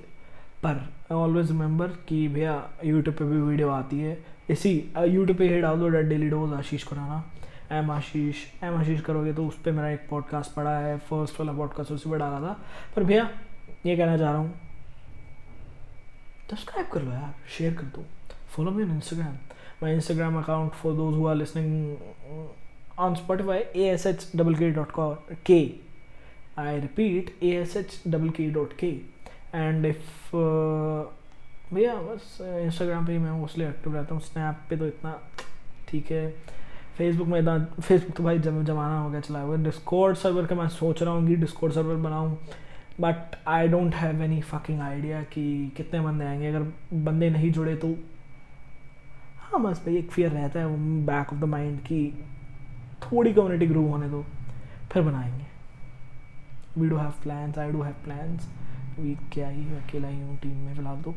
पर 0.63 0.71
आई 0.71 1.15
ऑलवेज 1.15 1.51
रिमेंबर 1.51 1.89
कि 2.09 2.27
भैया 2.29 2.55
यूट्यूब 2.85 3.17
पे 3.17 3.25
भी 3.25 3.41
वीडियो 3.41 3.69
आती 3.69 4.01
है। 4.01 4.19
इसी 4.51 4.73
यूट्यूब 4.99 5.39
पे 5.39 5.49
ही 5.49 5.61
डाल 5.61 5.79
दो 5.79 5.89
daily 5.89 6.29
dose 6.31 6.53
Ashish 6.53 6.85
Khurana 6.85 7.25
M 7.73 7.91
Ashish 7.91 8.45
M 8.63 8.75
Ashish 8.77 9.01
करोगे 9.01 9.33
तो 9.33 9.47
उस 9.47 9.61
पर 9.63 9.73
मेरा 9.73 9.91
एक 9.91 10.09
पॉडकास्ट 10.11 10.55
पड़ा 10.55 10.79
है 10.79 10.99
फ़र्स्ट 10.99 11.41
वाला 11.41 11.53
पॉडकास्ट 11.53 11.93
उसी 11.93 12.11
पर 12.11 12.19
डाला 12.19 12.41
था। 12.41 12.53
पर 12.97 13.05
भैया, 13.05 13.29
ये 13.87 13.97
कहना 13.97 14.17
चाह 14.17 14.31
रहा 14.31 14.41
हूँ। 14.41 14.61
सब्सक्राइब 16.51 16.87
कर 16.87 17.03
लो 17.03 17.13
यार 17.13 17.35
शेयर 17.59 17.75
कर 17.75 17.83
दो। 17.83 18.05
Follow 18.55 18.71
me 18.71 18.83
on 18.85 18.91
Instagram 18.91 19.37
my 19.83 19.95
Instagram 19.95 20.37
account 20.39 20.73
for 20.73 20.95
those 20.95 21.39
listening 21.39 21.97
on 22.99 23.15
Spotify 23.15 23.59
A 23.59 23.89
S 23.89 24.07
H 24.07 24.31
double 24.37 24.55
K 24.55 24.71
dot 24.71 24.93
K 25.47 25.61
I 26.59 26.81
repeat 26.81 27.35
A 27.43 27.51
S 27.57 27.77
H 27.77 28.03
double 28.09 28.31
K 28.31 28.51
dot 28.51 28.77
K 28.77 28.91
and 29.55 29.87
if 29.87 30.37
भैया, 31.75 31.95
बस 31.95 32.39
Instagram 32.41 33.07
पे 33.07 33.19
मैं 33.19 33.31
mostly 33.31 33.65
active 33.65 33.95
रहता 33.95 34.15
हूँ। 34.15 34.23
Snap 34.23 34.59
पे 34.71 34.77
तो 34.77 34.87
इतना 34.87 35.21
ठीक 35.89 36.11
है। 36.11 36.35
फेसबुक 36.99 37.29
में 37.29 37.39
इतना 37.39 37.59
फेसबुक 37.81 38.17
तो 38.17 38.25
भाई 38.25 38.39
जब, 38.39 38.63
जमाना 38.65 38.99
हो 39.01 39.11
गया, 39.11 39.21
चला 39.21 39.41
हुआ 39.41 39.57
डिस्कॉर्ड 39.57 40.17
सर्वर 40.17 40.47
का 40.47 40.55
मैं 40.57 40.69
सोच 40.69 41.03
रहा 41.03 41.15
हूँ 41.15 41.27
कि 41.29 41.37
डिस्कॉर्ड 41.37 41.75
सर्वर 41.75 41.97
बनाऊँ 42.03 42.39
but 43.01 43.37
I 43.49 43.69
don't 43.69 43.95
have 43.95 44.23
any 44.23 44.41
fucking 44.43 44.81
idea 44.81 45.23
कि 45.25 45.73
कितने 45.77 46.01
बंदे 46.01 46.25
आएँगे। 46.25 46.49
अगर 46.49 46.63
बंदे 47.05 47.31
नहीं 47.31 47.53
जुड़े 47.53 47.75
तो 47.77 47.95
हाँ 49.43 49.63
बस 49.63 49.83
भाई 49.87 49.97
एक 49.97 50.11
फियर 50.11 50.31
रहता 50.31 50.61
है 50.61 50.67
वो 50.67 50.77
बैक 51.07 51.33
ऑफ़ 51.33 51.41
द 51.41 51.45
माइंड 51.45 51.79
कि 51.81 52.25
थोड़ी 53.03 53.33
कम्युनिटी 53.35 53.67
ग्रो 53.67 53.83
होने 53.83 54.09
दो, 54.09 54.25
फिर 54.93 55.03
बनाएँगे। 55.03 56.81
We 56.81 56.89
do 56.89 56.97
have 56.97 57.13
plans 57.23 57.59
I 57.59 57.71
do 57.71 57.83
have 57.83 57.95
plans 58.05 58.49
week 58.99 59.19
क्या 59.33 59.49
ही 59.49 59.63
अकेला 59.77 60.09
ही 60.09 60.21
हूँ 60.21 60.37
टीम 60.39 60.57
में 60.57 60.75
फ़िलहाल 60.75 61.01
तो। 61.03 61.15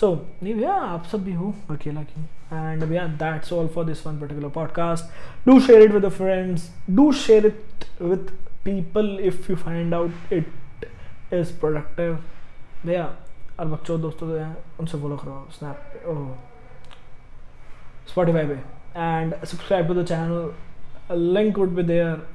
सो 0.00 0.06
so, 0.06 0.42
नहीं 0.42 0.54
भैया 0.54 0.72
आप 0.72 1.04
सब 1.04 1.24
भी 1.24 1.32
हो 1.32 1.54
अकेला 1.70 2.02
क्यों? 2.02 2.24
एंड 2.52 2.84
भैया 2.84 3.06
that's 3.22 3.52
all 3.52 3.68
for 3.74 3.84
this 3.84 4.06
one 4.06 4.18
particular 4.20 4.48
podcast 4.54 5.46
do 5.46 5.58
share 5.60 5.82
it 5.82 5.92
with 5.92 6.08
friends 6.10 6.70
do 6.90 7.10
share 7.20 7.46
it 7.46 7.84
with 8.02 8.30
people 8.64 9.18
if 9.20 9.50
you 9.50 9.56
find 9.56 9.94
out 9.94 10.32
it 10.32 10.86
is 11.34 11.52
productive 11.60 12.14
भैया 12.86 13.04
और 13.60 13.66
बच्चों 13.66 14.00
दोस्तों 14.00 14.40
हैं 14.40 14.56
उनसे 14.80 15.00
फॉलो 15.00 15.16
करो 15.16 15.46
स्नैप 15.52 16.06
ओह 16.08 16.34
स्पॉटिफाई 18.10 18.46
पे। 18.46 18.54
And 18.96 19.34
subscribe 19.34 19.86
to 19.88 19.94
the 19.94 20.04
channel 20.06 21.16
link 21.34 21.58
would 21.58 21.74
be 21.74 21.82
there 21.82 22.26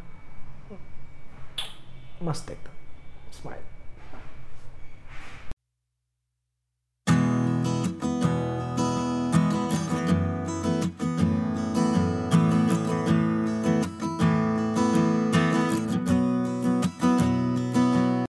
मस्त 2.24 2.52
एकदम। 2.52 3.32
स्माइल 3.32 3.62